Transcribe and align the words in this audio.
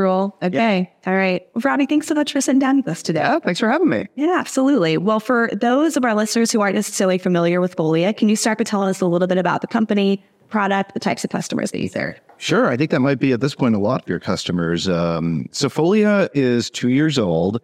role. 0.00 0.36
Okay. 0.42 0.92
All 1.06 1.14
right. 1.14 1.46
Ravi, 1.62 1.86
thanks 1.86 2.06
so 2.06 2.14
much 2.14 2.32
for 2.32 2.40
sitting 2.40 2.58
down 2.58 2.78
with 2.78 2.88
us 2.88 3.02
today. 3.02 3.20
Yeah, 3.20 3.38
thanks 3.38 3.60
for 3.60 3.68
having 3.68 3.88
me. 3.88 4.06
Yeah, 4.14 4.36
absolutely. 4.38 4.98
Well, 4.98 5.20
for 5.20 5.50
those 5.52 5.96
of 5.96 6.04
our 6.04 6.14
listeners 6.14 6.50
who 6.50 6.60
aren't 6.60 6.74
necessarily 6.74 7.18
familiar 7.18 7.60
with 7.60 7.76
Folia, 7.76 8.16
can 8.16 8.28
you 8.28 8.36
start 8.36 8.58
by 8.58 8.64
telling 8.64 8.88
us 8.88 9.00
a 9.00 9.06
little 9.06 9.28
bit 9.28 9.38
about 9.38 9.60
the 9.60 9.66
company, 9.66 10.24
product, 10.48 10.94
the 10.94 11.00
types 11.00 11.24
of 11.24 11.30
customers 11.30 11.70
that 11.70 11.80
you 11.80 11.88
serve? 11.88 12.20
Sure. 12.38 12.68
I 12.68 12.76
think 12.76 12.90
that 12.90 13.00
might 13.00 13.18
be 13.18 13.32
at 13.32 13.40
this 13.40 13.54
point 13.54 13.74
a 13.74 13.78
lot 13.78 14.02
of 14.02 14.08
your 14.08 14.20
customers. 14.20 14.88
Um, 14.88 15.48
so 15.52 15.68
Folia 15.68 16.28
is 16.34 16.70
two 16.70 16.88
years 16.88 17.18
old. 17.18 17.60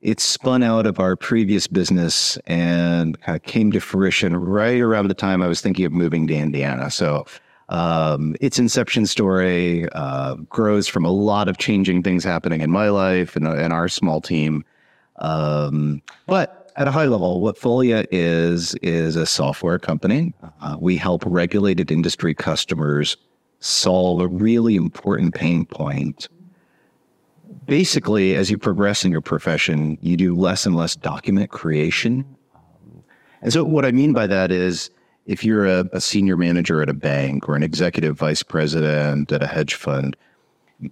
It 0.00 0.20
spun 0.20 0.62
out 0.62 0.86
of 0.86 1.00
our 1.00 1.16
previous 1.16 1.66
business 1.66 2.36
and 2.46 3.20
kind 3.22 3.36
of 3.36 3.42
came 3.42 3.72
to 3.72 3.80
fruition 3.80 4.36
right 4.36 4.80
around 4.80 5.08
the 5.08 5.14
time 5.14 5.42
I 5.42 5.48
was 5.48 5.60
thinking 5.60 5.84
of 5.86 5.92
moving 5.92 6.28
to 6.28 6.34
Indiana. 6.34 6.90
So 6.90 7.26
um, 7.68 8.34
its 8.40 8.58
inception 8.58 9.06
story 9.06 9.88
uh, 9.92 10.34
grows 10.34 10.88
from 10.88 11.04
a 11.04 11.10
lot 11.10 11.48
of 11.48 11.58
changing 11.58 12.02
things 12.02 12.24
happening 12.24 12.60
in 12.60 12.70
my 12.70 12.88
life 12.88 13.36
and, 13.36 13.46
and 13.46 13.72
our 13.72 13.88
small 13.88 14.20
team. 14.20 14.64
Um, 15.16 16.02
but 16.26 16.72
at 16.76 16.88
a 16.88 16.90
high 16.90 17.06
level, 17.06 17.40
what 17.40 17.58
Folia 17.58 18.06
is, 18.10 18.74
is 18.76 19.16
a 19.16 19.26
software 19.26 19.78
company. 19.78 20.32
Uh, 20.60 20.76
we 20.80 20.96
help 20.96 21.24
regulated 21.26 21.90
industry 21.90 22.34
customers 22.34 23.16
solve 23.60 24.20
a 24.20 24.28
really 24.28 24.76
important 24.76 25.34
pain 25.34 25.66
point 25.66 26.28
basically, 27.68 28.34
as 28.34 28.50
you 28.50 28.58
progress 28.58 29.04
in 29.04 29.12
your 29.12 29.20
profession, 29.20 29.98
you 30.00 30.16
do 30.16 30.34
less 30.34 30.66
and 30.66 30.74
less 30.74 30.96
document 30.96 31.50
creation. 31.50 32.24
And 33.42 33.52
so, 33.52 33.62
what 33.62 33.84
I 33.84 33.92
mean 33.92 34.12
by 34.12 34.26
that 34.26 34.50
is 34.50 34.90
if 35.28 35.44
you're 35.44 35.66
a, 35.66 35.84
a, 35.92 36.00
senior 36.00 36.38
manager 36.38 36.82
at 36.82 36.88
a 36.88 36.94
bank 36.94 37.48
or 37.48 37.54
an 37.54 37.62
executive 37.62 38.16
vice 38.16 38.42
president 38.42 39.30
at 39.30 39.42
a 39.42 39.46
hedge 39.46 39.74
fund, 39.74 40.16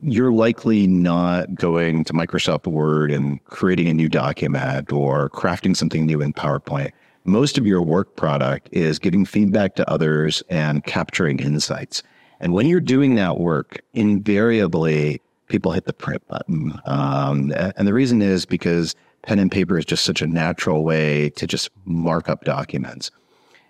you're 0.02 0.30
likely 0.30 0.86
not 0.86 1.54
going 1.54 2.04
to 2.04 2.12
Microsoft 2.12 2.66
Word 2.66 3.10
and 3.10 3.42
creating 3.46 3.88
a 3.88 3.94
new 3.94 4.10
document 4.10 4.92
or 4.92 5.30
crafting 5.30 5.74
something 5.74 6.04
new 6.04 6.20
in 6.20 6.34
PowerPoint. 6.34 6.92
Most 7.24 7.56
of 7.56 7.66
your 7.66 7.80
work 7.80 8.14
product 8.16 8.68
is 8.72 8.98
giving 8.98 9.24
feedback 9.24 9.74
to 9.76 9.90
others 9.90 10.42
and 10.50 10.84
capturing 10.84 11.38
insights. 11.38 12.02
And 12.38 12.52
when 12.52 12.66
you're 12.66 12.80
doing 12.80 13.14
that 13.14 13.38
work, 13.38 13.80
invariably, 13.94 15.22
people 15.48 15.72
hit 15.72 15.86
the 15.86 15.94
print 15.94 16.26
button. 16.28 16.78
Um, 16.84 17.54
and 17.56 17.88
the 17.88 17.94
reason 17.94 18.20
is 18.20 18.44
because 18.44 18.94
pen 19.22 19.38
and 19.38 19.50
paper 19.50 19.78
is 19.78 19.86
just 19.86 20.04
such 20.04 20.20
a 20.20 20.26
natural 20.26 20.84
way 20.84 21.30
to 21.30 21.46
just 21.46 21.70
mark 21.86 22.28
up 22.28 22.44
documents. 22.44 23.10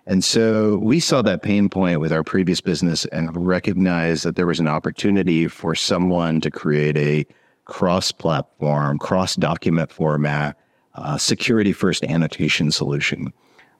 And 0.07 0.23
so 0.23 0.77
we 0.77 1.01
saw 1.01 1.21
that 1.23 1.43
pain 1.43 1.67
point 1.67 1.99
with 1.99 2.13
our 2.13 2.23
previous 2.23 2.61
business 2.61 3.03
and 3.05 3.45
recognized 3.45 4.23
that 4.23 4.37
there 4.37 4.47
was 4.47 4.59
an 4.61 4.67
opportunity 4.67 5.49
for 5.49 5.75
someone 5.75 6.39
to 6.41 6.49
create 6.49 6.95
a 6.97 7.25
cross 7.65 8.13
platform, 8.13 8.99
cross 8.99 9.35
document 9.35 9.91
format, 9.91 10.57
uh, 10.95 11.17
security 11.17 11.73
first 11.73 12.05
annotation 12.05 12.71
solution. 12.71 13.33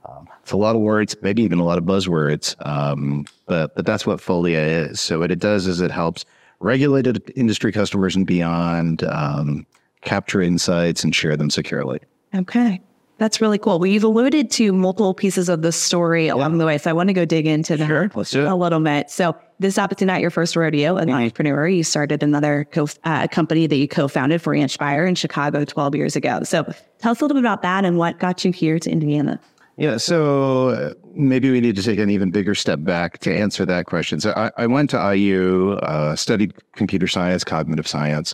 Um, 0.06 0.28
it's 0.42 0.52
a 0.52 0.58
lot 0.58 0.76
of 0.76 0.82
words, 0.82 1.16
maybe 1.22 1.44
even 1.44 1.60
a 1.60 1.64
lot 1.64 1.78
of 1.78 1.86
buzzwords, 1.86 2.56
um, 2.66 3.26
but, 3.46 3.74
but 3.76 3.86
that's 3.86 4.06
what 4.06 4.20
Folia 4.20 4.90
is. 4.90 5.00
So 5.00 5.20
what 5.20 5.32
it 5.32 5.40
does 5.40 5.66
is 5.66 5.80
it 5.80 5.92
helps 5.92 6.26
regulated 6.60 7.32
industry 7.38 7.72
customers 7.72 8.18
and 8.18 8.28
beyond 8.28 9.04
um, 9.06 9.66
capture 10.02 10.42
insights 10.42 11.06
and 11.06 11.16
share 11.16 11.38
them 11.38 11.50
securely. 11.50 12.00
Okay. 12.36 12.82
That's 13.18 13.42
really 13.42 13.58
cool. 13.58 13.80
Well, 13.80 13.88
you've 13.88 14.04
alluded 14.04 14.52
to 14.52 14.72
multiple 14.72 15.14
pieces 15.14 15.50
of 15.50 15.62
the 15.62 15.72
story 15.72 16.28
along 16.28 16.54
yeah. 16.54 16.58
the 16.60 16.66
way. 16.66 16.78
So 16.78 16.90
I 16.90 16.94
want 16.94 17.10
to 17.10 17.14
go 17.14 17.26
dig 17.26 17.48
into 17.48 17.76
that 17.78 17.88
sure. 17.88 18.12
Let's 18.14 18.32
do 18.32 18.46
it. 18.46 18.48
a 18.48 18.56
little 18.56 18.80
bit. 18.80 19.10
So 19.10 19.36
this 19.60 19.78
is 19.78 19.88
to 19.98 20.06
not 20.06 20.22
your 20.22 20.30
first 20.30 20.56
rodeo 20.56 20.98
as 20.98 21.04
an 21.04 21.10
entrepreneur. 21.10 21.68
You 21.68 21.84
started 21.84 22.22
another 22.22 22.68
co- 22.72 22.88
uh, 23.04 23.28
company 23.28 23.66
that 23.66 23.76
you 23.76 23.88
co-founded 23.88 24.42
for 24.42 24.54
Branchfire 24.54 25.08
in 25.08 25.16
Chicago 25.16 25.66
12 25.66 25.96
years 25.96 26.16
ago. 26.16 26.44
So 26.44 26.64
tell 27.00 27.12
us 27.12 27.22
a 27.22 27.24
little 27.24 27.36
bit 27.36 27.42
about 27.44 27.64
that 27.64 27.86
and 27.86 27.98
what 27.98 28.20
got 28.20 28.46
you 28.46 28.52
here 28.52 28.78
to 28.80 28.90
Indiana. 28.90 29.40
Yeah, 29.78 29.98
so 29.98 30.70
uh, 30.70 30.94
maybe 31.14 31.52
we 31.52 31.62
need 31.62 31.76
to 31.76 31.84
take 31.84 32.00
an 32.00 32.10
even 32.10 32.32
bigger 32.32 32.56
step 32.56 32.80
back 32.82 33.20
to 33.20 33.36
answer 33.36 33.64
that 33.66 33.86
question. 33.86 34.20
So 34.20 34.34
I, 34.36 34.52
I 34.58 34.66
went 34.66 34.90
to 34.90 35.16
IU, 35.16 35.74
uh, 35.84 36.16
studied 36.16 36.54
computer 36.74 37.08
science, 37.08 37.44
cognitive 37.44 37.88
science. 37.88 38.34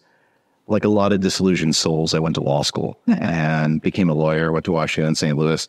Like 0.68 0.85
a 0.85 0.90
lot 0.90 1.12
of 1.12 1.19
disillusioned 1.19 1.75
souls, 1.75 2.13
I 2.13 2.19
went 2.19 2.35
to 2.35 2.41
law 2.41 2.63
school 2.63 3.00
and 3.07 3.81
became 3.81 4.09
a 4.09 4.13
lawyer, 4.13 4.51
went 4.51 4.66
to 4.66 4.72
Washington, 4.72 5.16
St. 5.16 5.38
Louis. 5.38 5.68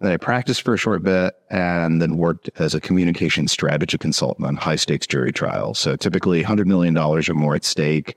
Then 0.00 0.12
I 0.12 0.16
practiced 0.16 0.62
for 0.62 0.74
a 0.74 0.78
short 0.78 1.02
bit 1.02 1.34
and 1.50 2.00
then 2.00 2.18
worked 2.18 2.48
as 2.56 2.72
a 2.72 2.80
communication 2.80 3.48
strategy 3.48 3.98
consultant 3.98 4.46
on 4.46 4.56
high 4.56 4.76
stakes 4.76 5.08
jury 5.08 5.32
trials. 5.32 5.80
So 5.80 5.96
typically 5.96 6.44
$100 6.44 6.66
million 6.66 6.96
or 6.96 7.20
more 7.34 7.56
at 7.56 7.64
stake 7.64 8.16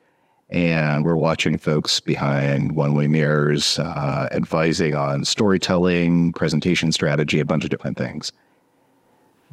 and 0.51 1.05
we're 1.05 1.15
watching 1.15 1.57
folks 1.57 2.01
behind 2.01 2.73
one 2.73 2.93
way 2.93 3.07
mirrors, 3.07 3.79
uh, 3.79 4.27
advising 4.31 4.93
on 4.93 5.23
storytelling, 5.23 6.33
presentation 6.33 6.91
strategy, 6.91 7.39
a 7.39 7.45
bunch 7.45 7.63
of 7.63 7.69
different 7.69 7.97
things. 7.97 8.33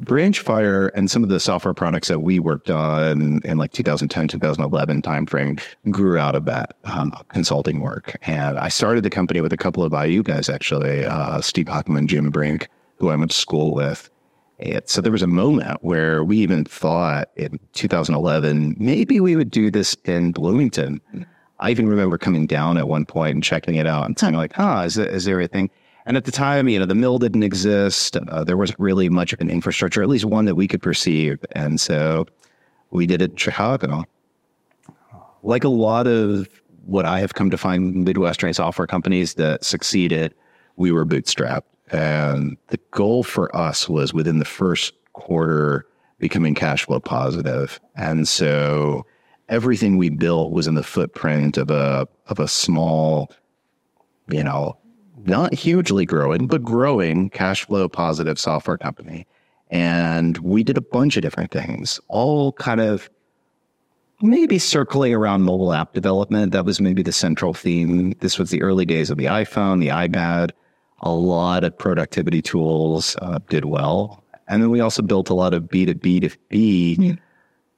Branchfire 0.03 0.91
and 0.95 1.11
some 1.11 1.23
of 1.23 1.29
the 1.29 1.39
software 1.39 1.73
products 1.73 2.07
that 2.07 2.19
we 2.19 2.39
worked 2.39 2.69
on 2.69 3.41
in 3.43 3.57
like 3.57 3.73
2010, 3.73 4.27
2011 4.27 5.01
timeframe 5.01 5.61
grew 5.91 6.17
out 6.17 6.35
of 6.35 6.45
that 6.45 6.75
um, 6.85 7.11
consulting 7.29 7.81
work. 7.81 8.15
And 8.23 8.57
I 8.57 8.69
started 8.69 9.03
the 9.03 9.09
company 9.09 9.41
with 9.41 9.51
a 9.51 9.57
couple 9.57 9.83
of 9.83 9.91
IU 9.91 10.23
guys, 10.23 10.49
actually, 10.49 11.05
uh, 11.05 11.41
Steve 11.41 11.65
Hockman, 11.65 12.07
Jim 12.07 12.29
Brink, 12.29 12.69
who 12.97 13.09
I 13.09 13.15
went 13.15 13.31
to 13.31 13.37
school 13.37 13.73
with. 13.73 14.09
And 14.59 14.81
so 14.85 15.01
there 15.01 15.11
was 15.11 15.21
a 15.21 15.27
moment 15.27 15.79
where 15.81 16.23
we 16.23 16.37
even 16.37 16.65
thought 16.65 17.29
in 17.35 17.59
2011, 17.73 18.75
maybe 18.77 19.19
we 19.19 19.35
would 19.35 19.51
do 19.51 19.71
this 19.71 19.95
in 20.05 20.31
Bloomington. 20.31 21.01
I 21.59 21.71
even 21.71 21.87
remember 21.87 22.17
coming 22.17 22.45
down 22.45 22.77
at 22.77 22.87
one 22.87 23.05
point 23.05 23.35
and 23.35 23.43
checking 23.43 23.75
it 23.75 23.87
out 23.87 24.05
and 24.05 24.17
saying 24.17 24.35
like, 24.35 24.53
huh, 24.53 24.83
is, 24.85 24.97
is 24.97 25.25
there 25.25 25.39
anything? 25.39 25.69
And 26.09 26.17
at 26.17 26.25
the 26.25 26.31
time, 26.31 26.67
you 26.67 26.79
know, 26.79 26.87
the 26.87 26.95
mill 26.95 27.19
didn't 27.19 27.43
exist. 27.43 28.17
Uh, 28.17 28.43
there 28.43 28.57
wasn't 28.57 28.79
really 28.79 29.09
much 29.09 29.31
of 29.31 29.41
an 29.41 29.49
infrastructure, 29.51 30.01
at 30.01 30.09
least 30.09 30.25
one 30.25 30.45
that 30.45 30.55
we 30.55 30.67
could 30.67 30.81
perceive. 30.81 31.37
And 31.51 31.79
so 31.79 32.25
we 32.89 33.05
did 33.05 33.21
it 33.21 33.29
in 33.29 33.37
Chicago. 33.37 34.05
Like 35.43 35.63
a 35.63 35.69
lot 35.69 36.07
of 36.07 36.49
what 36.87 37.05
I 37.05 37.19
have 37.19 37.35
come 37.35 37.51
to 37.51 37.59
find 37.59 38.03
Midwestern 38.05 38.51
software 38.55 38.87
companies 38.87 39.35
that 39.35 39.63
succeeded, 39.63 40.33
we 40.77 40.91
were 40.91 41.05
bootstrapped. 41.05 41.61
And 41.91 42.57
the 42.69 42.79
goal 42.89 43.21
for 43.21 43.55
us 43.55 43.87
was 43.87 44.11
within 44.11 44.39
the 44.39 44.45
first 44.45 44.95
quarter 45.13 45.85
becoming 46.17 46.55
cash 46.55 46.85
flow 46.85 46.99
positive. 46.99 47.79
And 47.95 48.27
so 48.27 49.05
everything 49.47 49.97
we 49.97 50.09
built 50.09 50.53
was 50.53 50.65
in 50.65 50.73
the 50.73 50.81
footprint 50.81 51.59
of 51.59 51.69
a 51.69 52.07
of 52.25 52.39
a 52.39 52.47
small, 52.47 53.31
you 54.27 54.43
know, 54.43 54.75
not 55.25 55.53
hugely 55.53 56.05
growing, 56.05 56.47
but 56.47 56.63
growing 56.63 57.29
cash 57.29 57.65
flow 57.65 57.87
positive 57.89 58.39
software 58.39 58.77
company. 58.77 59.27
And 59.69 60.37
we 60.39 60.63
did 60.63 60.77
a 60.77 60.81
bunch 60.81 61.15
of 61.15 61.21
different 61.21 61.51
things, 61.51 61.99
all 62.07 62.53
kind 62.53 62.81
of 62.81 63.09
maybe 64.21 64.57
circling 64.57 65.13
around 65.13 65.43
mobile 65.43 65.73
app 65.73 65.93
development. 65.93 66.51
That 66.51 66.65
was 66.65 66.81
maybe 66.81 67.03
the 67.03 67.11
central 67.11 67.53
theme. 67.53 68.13
This 68.19 68.39
was 68.39 68.49
the 68.49 68.61
early 68.61 68.85
days 68.85 69.09
of 69.09 69.17
the 69.17 69.25
iPhone, 69.25 69.79
the 69.79 69.89
iPad 69.89 70.51
a 71.01 71.11
lot 71.11 71.63
of 71.63 71.77
productivity 71.77 72.41
tools 72.41 73.15
uh, 73.21 73.39
did 73.49 73.65
well. 73.65 74.23
And 74.47 74.61
then 74.61 74.69
we 74.69 74.79
also 74.79 75.01
built 75.01 75.29
a 75.29 75.33
lot 75.33 75.53
of 75.53 75.63
B2B 75.63 76.29
to 76.29 76.37
B 76.49 76.97
yeah. 76.99 77.13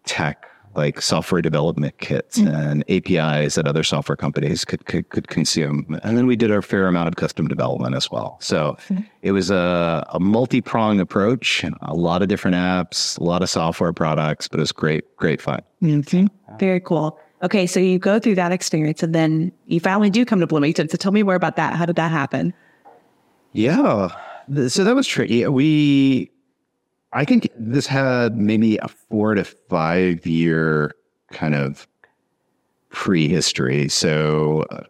tech, 0.05 0.45
like 0.75 1.01
software 1.01 1.41
development 1.41 1.97
kits 1.99 2.37
yeah. 2.37 2.57
and 2.59 2.83
APIs 2.89 3.55
that 3.55 3.67
other 3.67 3.83
software 3.83 4.15
companies 4.15 4.63
could, 4.65 4.85
could, 4.85 5.09
could, 5.09 5.27
consume. 5.27 5.99
And 6.03 6.17
then 6.17 6.27
we 6.27 6.35
did 6.35 6.51
our 6.51 6.61
fair 6.61 6.87
amount 6.87 7.07
of 7.07 7.15
custom 7.15 7.47
development 7.47 7.95
as 7.95 8.09
well. 8.09 8.37
So 8.41 8.77
mm-hmm. 8.87 9.03
it 9.21 9.31
was 9.31 9.49
a, 9.49 10.05
a 10.09 10.19
multi 10.19 10.61
pronged 10.61 11.01
approach, 11.01 11.63
a 11.81 11.93
lot 11.93 12.21
of 12.21 12.27
different 12.27 12.55
apps, 12.55 13.19
a 13.19 13.23
lot 13.23 13.41
of 13.41 13.49
software 13.49 13.93
products, 13.93 14.47
but 14.47 14.59
it 14.59 14.61
was 14.61 14.71
great, 14.71 15.15
great 15.17 15.41
fun. 15.41 15.61
Okay. 15.83 16.27
Very 16.59 16.79
cool. 16.79 17.19
Okay, 17.43 17.65
so 17.65 17.79
you 17.79 17.97
go 17.97 18.19
through 18.19 18.35
that 18.35 18.51
experience 18.51 19.01
and 19.01 19.15
then 19.15 19.51
you 19.65 19.79
finally 19.79 20.11
do 20.11 20.25
come 20.25 20.39
to 20.39 20.47
Bloomington. 20.47 20.87
So 20.89 20.97
tell 20.97 21.11
me 21.11 21.23
more 21.23 21.35
about 21.35 21.55
that. 21.55 21.75
How 21.75 21.85
did 21.85 21.95
that 21.95 22.11
happen? 22.11 22.53
Yeah. 23.53 24.09
So 24.67 24.83
that 24.83 24.95
was 24.95 25.07
tricky. 25.07 25.47
We, 25.47 26.29
I 27.13 27.25
think 27.25 27.49
this 27.57 27.87
had 27.87 28.37
maybe 28.37 28.77
a 28.77 28.87
four 28.87 29.35
to 29.35 29.43
five 29.43 30.25
year 30.25 30.95
kind 31.31 31.55
of 31.55 31.87
prehistory. 32.89 33.89
So 33.89 34.65
uh, 34.71 34.83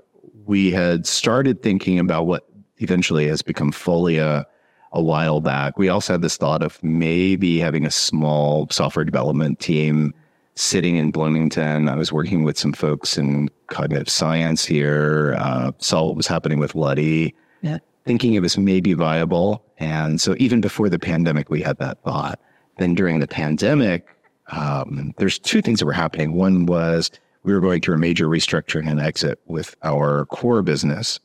we 0.45 0.71
had 0.71 1.05
started 1.05 1.63
thinking 1.63 1.99
about 1.99 2.27
what 2.27 2.47
eventually 2.77 3.27
has 3.27 3.41
become 3.41 3.71
Folia 3.71 4.45
a 4.91 5.01
while 5.01 5.39
back. 5.39 5.79
We 5.79 5.89
also 5.89 6.13
had 6.13 6.21
this 6.21 6.37
thought 6.37 6.61
of 6.61 6.83
maybe 6.83 7.59
having 7.59 7.85
a 7.85 7.91
small 7.91 8.67
software 8.69 9.05
development 9.05 9.59
team 9.59 10.13
sitting 10.55 10.97
in 10.97 11.11
Bloomington. 11.11 11.87
I 11.87 11.95
was 11.95 12.11
working 12.11 12.43
with 12.43 12.57
some 12.57 12.73
folks 12.73 13.17
in 13.17 13.49
cognitive 13.67 14.09
science 14.09 14.65
here, 14.65 15.35
uh, 15.37 15.71
saw 15.77 16.05
what 16.05 16.17
was 16.17 16.27
happening 16.27 16.59
with 16.59 16.75
Luddy. 16.75 17.33
Yeah 17.61 17.77
thinking 18.05 18.33
it 18.33 18.41
was 18.41 18.57
maybe 18.57 18.93
viable. 18.93 19.63
And 19.77 20.19
so 20.19 20.35
even 20.37 20.61
before 20.61 20.89
the 20.89 20.99
pandemic, 20.99 21.49
we 21.49 21.61
had 21.61 21.77
that 21.79 22.01
thought. 22.03 22.39
Then 22.77 22.95
during 22.95 23.19
the 23.19 23.27
pandemic, 23.27 24.07
um, 24.47 25.13
there's 25.17 25.39
two 25.39 25.61
things 25.61 25.79
that 25.79 25.85
were 25.85 25.93
happening. 25.93 26.33
One 26.33 26.65
was 26.65 27.11
we 27.43 27.53
were 27.53 27.59
going 27.59 27.81
through 27.81 27.95
a 27.95 27.99
major 27.99 28.27
restructuring 28.27 28.89
and 28.89 28.99
exit 28.99 29.39
with 29.45 29.75
our 29.83 30.25
core 30.25 30.61
business. 30.61 31.19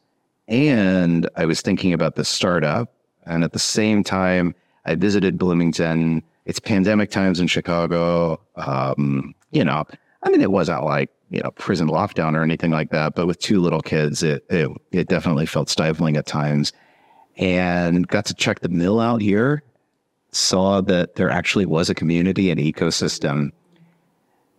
And 0.48 1.28
I 1.36 1.44
was 1.44 1.60
thinking 1.60 1.92
about 1.92 2.14
the 2.14 2.24
startup. 2.24 2.92
And 3.24 3.42
at 3.42 3.52
the 3.52 3.58
same 3.58 4.04
time, 4.04 4.54
I 4.84 4.94
visited 4.94 5.38
Bloomington. 5.38 6.22
It's 6.44 6.60
pandemic 6.60 7.10
times 7.10 7.40
in 7.40 7.48
Chicago. 7.48 8.40
Um, 8.54 9.34
you 9.50 9.64
know, 9.64 9.84
I 10.22 10.30
mean, 10.30 10.40
it 10.40 10.52
wasn't 10.52 10.84
like, 10.84 11.10
you 11.30 11.40
know, 11.42 11.50
prison 11.52 11.88
lockdown 11.88 12.34
or 12.34 12.42
anything 12.42 12.70
like 12.70 12.90
that, 12.90 13.14
but 13.14 13.26
with 13.26 13.38
two 13.38 13.60
little 13.60 13.80
kids, 13.80 14.22
it, 14.22 14.44
it, 14.48 14.70
it 14.92 15.08
definitely 15.08 15.46
felt 15.46 15.68
stifling 15.68 16.16
at 16.16 16.26
times. 16.26 16.72
And 17.36 18.06
got 18.08 18.24
to 18.26 18.34
check 18.34 18.60
the 18.60 18.68
mill 18.68 18.98
out 18.98 19.20
here, 19.20 19.62
saw 20.32 20.80
that 20.82 21.16
there 21.16 21.28
actually 21.28 21.66
was 21.66 21.90
a 21.90 21.94
community 21.94 22.50
and 22.50 22.58
ecosystem 22.58 23.52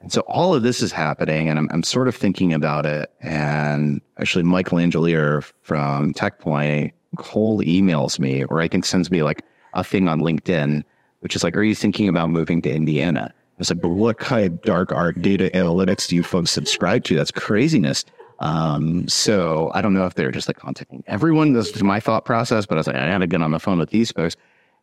and 0.01 0.11
so 0.11 0.21
all 0.21 0.53
of 0.53 0.63
this 0.63 0.81
is 0.81 0.91
happening, 0.91 1.49
and 1.49 1.57
I'm, 1.57 1.67
I'm 1.71 1.83
sort 1.83 2.07
of 2.07 2.15
thinking 2.15 2.53
about 2.53 2.85
it. 2.85 3.11
And 3.21 4.01
actually, 4.17 4.43
Mike 4.43 4.69
Langellier 4.69 5.43
from 5.63 6.13
TechPoint, 6.13 6.91
Cole 7.17 7.61
emails 7.61 8.19
me, 8.19 8.43
or 8.43 8.61
I 8.61 8.67
think 8.67 8.85
sends 8.85 9.09
me 9.09 9.23
like 9.23 9.43
a 9.73 9.83
thing 9.83 10.07
on 10.07 10.19
LinkedIn, 10.19 10.83
which 11.21 11.35
is 11.35 11.43
like, 11.43 11.55
Are 11.55 11.63
you 11.63 11.75
thinking 11.75 12.07
about 12.07 12.29
moving 12.29 12.61
to 12.63 12.71
Indiana? 12.71 13.33
I 13.57 13.59
was 13.59 13.69
like, 13.71 13.81
But 13.81 13.89
what 13.89 14.19
kind 14.19 14.45
of 14.45 14.61
dark 14.61 14.91
art 14.91 15.21
data 15.21 15.49
analytics 15.53 16.07
do 16.07 16.15
you 16.15 16.23
folks 16.23 16.51
subscribe 16.51 17.03
to? 17.05 17.15
That's 17.15 17.31
craziness. 17.31 18.05
Um, 18.39 19.07
so 19.07 19.71
I 19.73 19.81
don't 19.81 19.93
know 19.93 20.05
if 20.05 20.13
they're 20.13 20.31
just 20.31 20.47
like 20.47 20.57
contacting 20.57 21.03
everyone. 21.07 21.53
This 21.53 21.75
is 21.75 21.83
my 21.83 21.99
thought 21.99 22.23
process, 22.23 22.67
but 22.67 22.75
I 22.75 22.77
was 22.77 22.87
like, 22.87 22.95
I 22.95 23.07
had 23.07 23.17
to 23.19 23.27
get 23.27 23.41
on 23.41 23.51
the 23.51 23.59
phone 23.59 23.79
with 23.79 23.89
these 23.89 24.11
folks. 24.11 24.35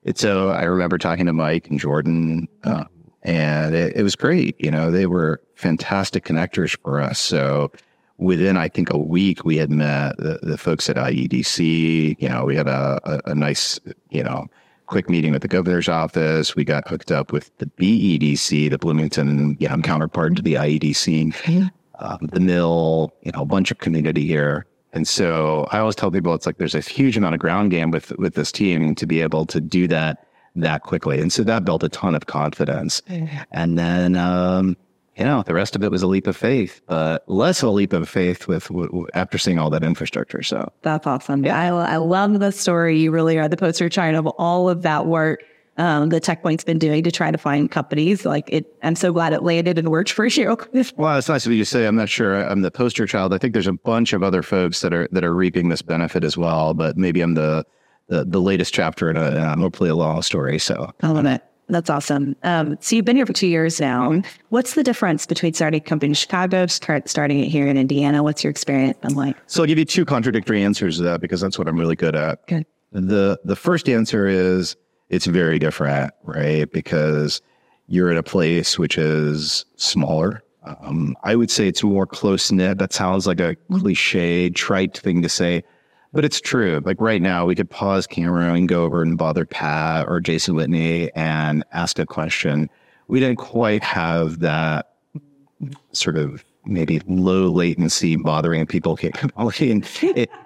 And 0.04 0.18
so 0.18 0.48
I 0.48 0.64
remember 0.64 0.98
talking 0.98 1.26
to 1.26 1.32
Mike 1.32 1.68
and 1.68 1.78
Jordan, 1.78 2.48
uh, 2.64 2.84
and 3.22 3.74
it, 3.74 3.96
it, 3.96 4.02
was 4.02 4.16
great. 4.16 4.56
You 4.58 4.70
know, 4.70 4.90
they 4.90 5.06
were 5.06 5.40
fantastic 5.54 6.24
connectors 6.24 6.76
for 6.82 7.00
us. 7.00 7.18
So 7.18 7.70
within, 8.18 8.56
I 8.56 8.68
think, 8.68 8.92
a 8.92 8.98
week, 8.98 9.44
we 9.44 9.56
had 9.56 9.70
met 9.70 10.16
the, 10.18 10.40
the 10.42 10.58
folks 10.58 10.90
at 10.90 10.96
IEDC. 10.96 12.16
You 12.18 12.28
know, 12.28 12.44
we 12.44 12.56
had 12.56 12.66
a, 12.66 13.00
a, 13.04 13.30
a, 13.30 13.34
nice, 13.34 13.80
you 14.10 14.22
know, 14.22 14.46
quick 14.86 15.08
meeting 15.08 15.32
with 15.32 15.42
the 15.42 15.48
governor's 15.48 15.88
office. 15.88 16.54
We 16.56 16.64
got 16.64 16.86
hooked 16.88 17.10
up 17.10 17.32
with 17.32 17.50
the 17.58 17.66
BEDC, 17.66 18.70
the 18.70 18.78
Bloomington, 18.78 19.56
you 19.58 19.69
know, 19.69 19.78
counterpart 19.78 20.36
to 20.36 20.42
the 20.42 20.54
IEDC, 20.54 21.70
um, 21.98 22.19
the 22.32 22.40
mill, 22.40 23.12
you 23.22 23.32
know, 23.32 23.42
a 23.42 23.46
bunch 23.46 23.70
of 23.70 23.78
community 23.78 24.26
here. 24.26 24.66
And 24.92 25.08
so 25.08 25.66
I 25.72 25.78
always 25.78 25.96
tell 25.96 26.10
people 26.10 26.34
it's 26.34 26.46
like 26.46 26.58
there's 26.58 26.75
a 26.75 26.81
huge 26.81 27.16
amount 27.16 27.34
of 27.34 27.40
ground 27.40 27.70
game 27.72 27.90
with 27.90 28.12
with 28.19 28.34
this 28.34 28.52
team 28.52 28.94
to 28.94 29.06
be 29.06 29.20
able 29.20 29.44
to 29.46 29.60
do 29.60 29.88
that 29.88 30.26
that 30.56 30.82
quickly. 30.82 31.20
And 31.20 31.32
so 31.32 31.42
that 31.42 31.64
built 31.64 31.82
a 31.82 31.88
ton 31.88 32.14
of 32.14 32.26
confidence. 32.26 33.02
And 33.50 33.76
then, 33.76 34.14
um, 34.16 34.76
you 35.16 35.25
know, 35.25 35.43
the 35.43 35.55
rest 35.55 35.76
of 35.76 35.82
it 35.82 35.90
was 35.90 36.02
a 36.02 36.06
leap 36.06 36.26
of 36.26 36.37
faith, 36.37 36.81
but 36.87 37.28
less 37.28 37.62
of 37.62 37.69
a 37.69 37.72
leap 37.72 37.93
of 37.93 38.08
faith 38.08 38.49
with, 38.49 38.70
with 38.70 38.90
after 39.14 39.38
seeing 39.38 39.58
all 39.58 39.70
that 39.70 39.84
infrastructure. 39.84 40.43
So 40.43 40.72
that's 40.82 41.06
awesome. 41.06 41.44
Yeah. 41.44 41.58
I, 41.58 41.94
I 41.94 41.96
love 41.96 42.40
the 42.40 42.52
story. 42.52 42.99
You 42.99 43.11
really 43.11 43.38
are 43.38 43.49
the 43.49 43.56
poster 43.56 43.88
child 43.88 44.16
of 44.16 44.26
all 44.38 44.69
of 44.69 44.82
that 44.82 45.06
work 45.06 45.43
um, 45.76 46.11
the 46.11 46.20
TechPoint's 46.20 46.64
been 46.64 46.78
doing 46.78 47.02
to 47.02 47.11
try 47.11 47.31
to 47.31 47.38
find 47.38 47.70
companies. 47.70 48.25
Like 48.25 48.49
it, 48.49 48.66
I'm 48.82 48.94
so 48.94 49.12
glad 49.12 49.32
it 49.32 49.43
landed 49.43 49.78
and 49.78 49.88
worked 49.90 50.12
for 50.12 50.26
you. 50.26 50.56
well, 50.96 51.19
it's 51.19 51.28
nice 51.28 51.46
of 51.46 51.52
you 51.52 51.58
to 51.58 51.64
say. 51.64 51.87
I'm 51.87 51.96
not 51.96 52.08
sure 52.08 52.46
I'm 52.46 52.62
the 52.62 52.70
poster 52.70 53.06
child. 53.06 53.34
I 53.34 53.38
think 53.38 53.52
there's 53.52 53.67
a 53.67 53.72
bunch 53.72 54.12
of 54.12 54.22
other 54.22 54.43
folks 54.43 54.81
that 54.82 54.93
are 54.93 55.08
that 55.12 55.25
are 55.25 55.34
reaping 55.34 55.69
this 55.69 55.82
benefit 55.82 56.25
as 56.25 56.37
well. 56.37 56.75
But 56.75 56.96
maybe 56.96 57.20
I'm 57.20 57.34
the 57.34 57.64
the, 58.08 58.25
the 58.25 58.40
latest 58.40 58.75
chapter 58.75 59.10
in 59.10 59.17
a, 59.17 59.52
in 59.52 59.60
hopefully 59.60 59.90
a 59.90 59.94
long 59.94 60.20
story. 60.22 60.58
So 60.58 60.93
I 61.02 61.08
love 61.08 61.26
it. 61.26 61.43
That's 61.69 61.88
awesome. 61.88 62.37
Um, 62.43 62.76
so 62.81 62.94
you've 62.96 63.05
been 63.05 63.16
here 63.16 63.26
for 63.26 63.32
two 63.32 63.46
years 63.46 63.81
now. 63.81 64.22
What's 64.50 64.75
the 64.75 64.82
difference 64.82 65.26
between 65.26 65.55
starting 65.55 65.81
a 65.81 65.84
company 65.84 66.11
in 66.11 66.14
Chicago, 66.14 66.66
start, 66.66 67.08
starting 67.08 67.40
it 67.40 67.49
here 67.49 67.66
in 67.66 67.76
Indiana? 67.76 68.22
What's 68.22 68.44
your 68.44 68.50
experience 68.50 68.99
been 68.99 69.14
like? 69.14 69.37
So 69.46 69.62
I'll 69.62 69.66
give 69.66 69.78
you 69.78 69.84
two 69.84 70.05
contradictory 70.05 70.62
answers 70.62 70.99
to 70.99 71.02
that 71.05 71.20
because 71.20 71.40
that's 71.40 71.58
what 71.58 71.66
I'm 71.66 71.78
really 71.78 71.96
good 71.96 72.14
at. 72.14 72.46
Good. 72.46 72.66
The 72.93 73.40
the 73.44 73.56
first 73.56 73.88
answer 73.88 74.26
is 74.26 74.76
it's 75.08 75.26
very 75.26 75.58
different, 75.58 76.12
right? 76.22 76.70
Because 76.70 77.40
you're 77.88 78.10
at 78.10 78.17
a 78.17 78.22
place 78.22 78.78
which 78.78 78.96
is 78.96 79.64
smaller. 79.76 80.43
Um, 80.62 81.17
I 81.25 81.34
would 81.37 81.50
say 81.50 81.69
it's 81.69 81.82
more 81.82 82.06
close 82.06 82.50
knit. 82.50 82.78
That 82.78 82.93
sounds 82.93 83.26
like 83.26 83.40
a 83.40 83.56
cliche, 83.72 84.49
trite 84.50 84.96
thing 84.96 85.22
to 85.22 85.28
say, 85.28 85.62
but 86.14 86.25
it's 86.25 86.40
true. 86.40 86.81
Like 86.84 87.00
right 87.00 87.20
now, 87.20 87.44
we 87.44 87.56
could 87.56 87.69
pause 87.69 88.06
camera 88.06 88.55
and 88.55 88.69
go 88.69 88.84
over 88.84 89.02
and 89.02 89.19
bother 89.19 89.44
Pat 89.44 90.06
or 90.08 90.20
Jason 90.20 90.55
Whitney 90.55 91.11
and 91.14 91.64
ask 91.72 91.99
a 91.99 92.06
question. 92.06 92.70
We 93.08 93.19
didn't 93.19 93.38
quite 93.38 93.82
have 93.82 94.38
that 94.38 94.93
sort 95.93 96.16
of 96.16 96.44
maybe 96.64 97.00
low 97.08 97.49
latency 97.49 98.16
bothering 98.16 98.64
people 98.66 98.96
capability 98.96 99.70
in, 99.72 99.84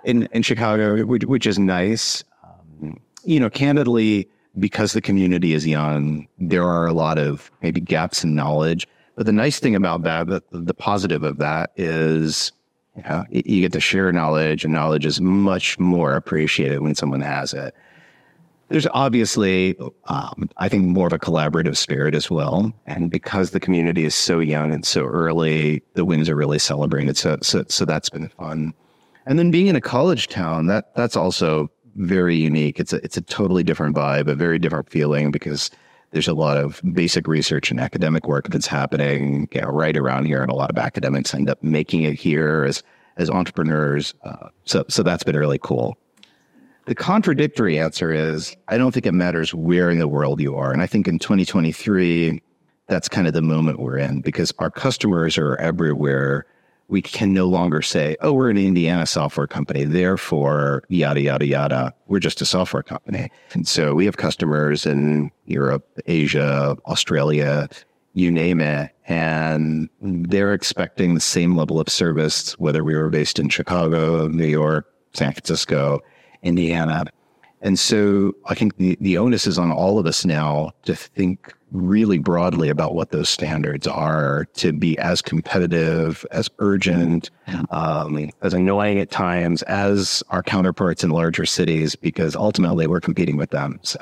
in, 0.04 0.28
in 0.32 0.42
Chicago, 0.42 1.04
which, 1.04 1.24
which 1.24 1.46
is 1.46 1.58
nice. 1.58 2.24
Um, 2.42 2.98
you 3.24 3.38
know, 3.38 3.50
candidly, 3.50 4.26
because 4.58 4.94
the 4.94 5.02
community 5.02 5.52
is 5.52 5.66
young, 5.66 6.26
there 6.38 6.64
are 6.64 6.86
a 6.86 6.94
lot 6.94 7.18
of 7.18 7.50
maybe 7.62 7.80
gaps 7.80 8.24
in 8.24 8.34
knowledge. 8.34 8.88
But 9.16 9.26
the 9.26 9.32
nice 9.32 9.60
thing 9.60 9.74
about 9.74 10.02
that, 10.02 10.28
the, 10.28 10.42
the 10.50 10.74
positive 10.74 11.24
of 11.24 11.38
that 11.38 11.72
is 11.76 12.52
yeah, 12.98 13.24
you 13.30 13.60
get 13.60 13.72
to 13.72 13.80
share 13.80 14.12
knowledge, 14.12 14.64
and 14.64 14.72
knowledge 14.72 15.06
is 15.06 15.20
much 15.20 15.78
more 15.78 16.14
appreciated 16.14 16.80
when 16.80 16.94
someone 16.94 17.20
has 17.20 17.52
it. 17.52 17.74
There's 18.68 18.86
obviously, 18.92 19.78
um, 20.04 20.50
I 20.58 20.68
think, 20.68 20.84
more 20.84 21.06
of 21.06 21.12
a 21.14 21.18
collaborative 21.18 21.76
spirit 21.76 22.14
as 22.14 22.30
well. 22.30 22.70
And 22.86 23.10
because 23.10 23.50
the 23.50 23.60
community 23.60 24.04
is 24.04 24.14
so 24.14 24.40
young 24.40 24.72
and 24.72 24.84
so 24.84 25.04
early, 25.04 25.82
the 25.94 26.04
wins 26.04 26.28
are 26.28 26.36
really 26.36 26.58
celebrated. 26.58 27.16
So, 27.16 27.38
so, 27.40 27.64
so 27.68 27.86
that's 27.86 28.10
been 28.10 28.28
fun. 28.28 28.74
And 29.24 29.38
then 29.38 29.50
being 29.50 29.68
in 29.68 29.76
a 29.76 29.80
college 29.80 30.28
town, 30.28 30.66
that 30.66 30.94
that's 30.94 31.16
also 31.16 31.70
very 31.96 32.36
unique. 32.36 32.78
It's 32.78 32.92
a 32.92 32.96
it's 33.04 33.16
a 33.16 33.22
totally 33.22 33.62
different 33.62 33.96
vibe, 33.96 34.28
a 34.28 34.34
very 34.34 34.58
different 34.58 34.90
feeling 34.90 35.30
because 35.30 35.70
there's 36.10 36.28
a 36.28 36.34
lot 36.34 36.56
of 36.56 36.80
basic 36.92 37.26
research 37.26 37.70
and 37.70 37.80
academic 37.80 38.26
work 38.26 38.48
that's 38.48 38.66
happening 38.66 39.48
you 39.52 39.60
know, 39.60 39.68
right 39.68 39.96
around 39.96 40.26
here, 40.26 40.42
and 40.42 40.50
a 40.50 40.54
lot 40.54 40.70
of 40.70 40.78
academics 40.78 41.34
end 41.34 41.50
up 41.50 41.62
making 41.62 42.02
it 42.02 42.14
here 42.14 42.64
as 42.64 42.82
as 43.16 43.28
entrepreneurs. 43.28 44.14
Uh, 44.22 44.48
so 44.64 44.84
so 44.88 45.02
that's 45.02 45.24
been 45.24 45.36
really 45.36 45.58
cool. 45.58 45.96
The 46.86 46.94
contradictory 46.94 47.78
answer 47.78 48.12
is 48.12 48.56
I 48.68 48.78
don't 48.78 48.92
think 48.92 49.06
it 49.06 49.12
matters 49.12 49.52
where 49.52 49.90
in 49.90 49.98
the 49.98 50.08
world 50.08 50.40
you 50.40 50.56
are, 50.56 50.72
and 50.72 50.82
I 50.82 50.86
think 50.86 51.06
in 51.06 51.18
2023 51.18 52.42
that's 52.86 53.08
kind 53.08 53.26
of 53.26 53.34
the 53.34 53.42
moment 53.42 53.80
we're 53.80 53.98
in 53.98 54.22
because 54.22 54.52
our 54.58 54.70
customers 54.70 55.36
are 55.36 55.56
everywhere 55.56 56.46
we 56.88 57.02
can 57.02 57.34
no 57.34 57.46
longer 57.46 57.82
say, 57.82 58.16
oh, 58.22 58.32
we're 58.32 58.50
an 58.50 58.56
Indiana 58.56 59.06
software 59.06 59.46
company. 59.46 59.84
Therefore, 59.84 60.82
yada, 60.88 61.20
yada, 61.20 61.46
yada. 61.46 61.94
We're 62.06 62.18
just 62.18 62.40
a 62.40 62.46
software 62.46 62.82
company. 62.82 63.30
And 63.52 63.68
so 63.68 63.94
we 63.94 64.06
have 64.06 64.16
customers 64.16 64.86
in 64.86 65.30
Europe, 65.44 65.86
Asia, 66.06 66.76
Australia, 66.86 67.68
you 68.14 68.30
name 68.30 68.60
it. 68.60 68.90
And 69.06 69.90
they're 70.00 70.54
expecting 70.54 71.14
the 71.14 71.20
same 71.20 71.56
level 71.56 71.78
of 71.78 71.88
service, 71.90 72.58
whether 72.58 72.82
we 72.82 72.96
were 72.96 73.10
based 73.10 73.38
in 73.38 73.50
Chicago, 73.50 74.26
New 74.28 74.46
York, 74.46 74.90
San 75.12 75.32
Francisco, 75.32 76.00
Indiana. 76.42 77.04
And 77.60 77.78
so 77.78 78.34
I 78.46 78.54
think 78.54 78.76
the, 78.76 78.96
the 79.00 79.18
onus 79.18 79.46
is 79.46 79.58
on 79.58 79.70
all 79.70 79.98
of 79.98 80.06
us 80.06 80.24
now 80.24 80.70
to 80.84 80.94
think 80.94 81.52
really 81.72 82.18
broadly 82.18 82.68
about 82.68 82.94
what 82.94 83.10
those 83.10 83.28
standards 83.28 83.86
are 83.86 84.46
to 84.54 84.72
be 84.72 84.98
as 84.98 85.20
competitive, 85.20 86.24
as 86.30 86.48
urgent, 86.58 87.30
um, 87.70 88.30
as 88.42 88.54
annoying 88.54 88.98
at 88.98 89.10
times 89.10 89.62
as 89.62 90.22
our 90.30 90.42
counterparts 90.42 91.04
in 91.04 91.10
larger 91.10 91.44
cities, 91.44 91.94
because 91.94 92.34
ultimately 92.34 92.86
we're 92.86 93.00
competing 93.00 93.36
with 93.36 93.50
them. 93.50 93.78
So 93.82 93.98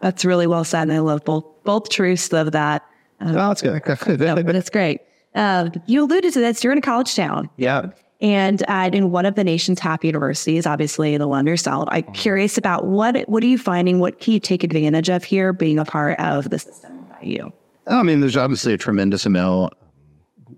that's 0.00 0.24
really 0.24 0.46
well 0.46 0.64
said. 0.64 0.82
And 0.82 0.92
I 0.92 1.00
love 1.00 1.24
both, 1.24 1.44
both 1.64 1.88
truths 1.88 2.32
of 2.32 2.52
that. 2.52 2.84
Um, 3.20 3.36
oh, 3.36 3.48
that's 3.52 3.62
good. 3.62 4.20
no, 4.20 4.42
but 4.42 4.56
it's 4.56 4.70
great. 4.70 5.00
Uh, 5.34 5.70
you 5.86 6.04
alluded 6.04 6.32
to 6.34 6.40
this. 6.40 6.62
You're 6.62 6.72
in 6.72 6.78
a 6.78 6.82
college 6.82 7.14
town. 7.14 7.48
Yeah. 7.56 7.90
And 8.20 8.62
uh, 8.68 8.90
in 8.92 9.10
one 9.10 9.26
of 9.26 9.34
the 9.34 9.42
nation's 9.42 9.80
top 9.80 10.04
universities, 10.04 10.64
obviously 10.64 11.16
the 11.16 11.26
London 11.26 11.56
South, 11.56 11.88
I'm 11.90 12.04
mm-hmm. 12.04 12.12
curious 12.12 12.56
about 12.56 12.86
what 12.86 13.28
what 13.28 13.42
are 13.42 13.46
you 13.46 13.58
finding? 13.58 13.98
What 13.98 14.20
can 14.20 14.32
you 14.32 14.38
take 14.38 14.62
advantage 14.62 15.10
of 15.10 15.24
here, 15.24 15.52
being 15.52 15.78
a 15.78 15.84
part 15.84 16.20
of 16.20 16.48
the 16.50 16.60
system 16.60 16.91
you? 17.26 17.52
I 17.86 18.02
mean, 18.02 18.20
there's 18.20 18.36
obviously 18.36 18.72
a 18.72 18.78
tremendous 18.78 19.26
amount. 19.26 19.74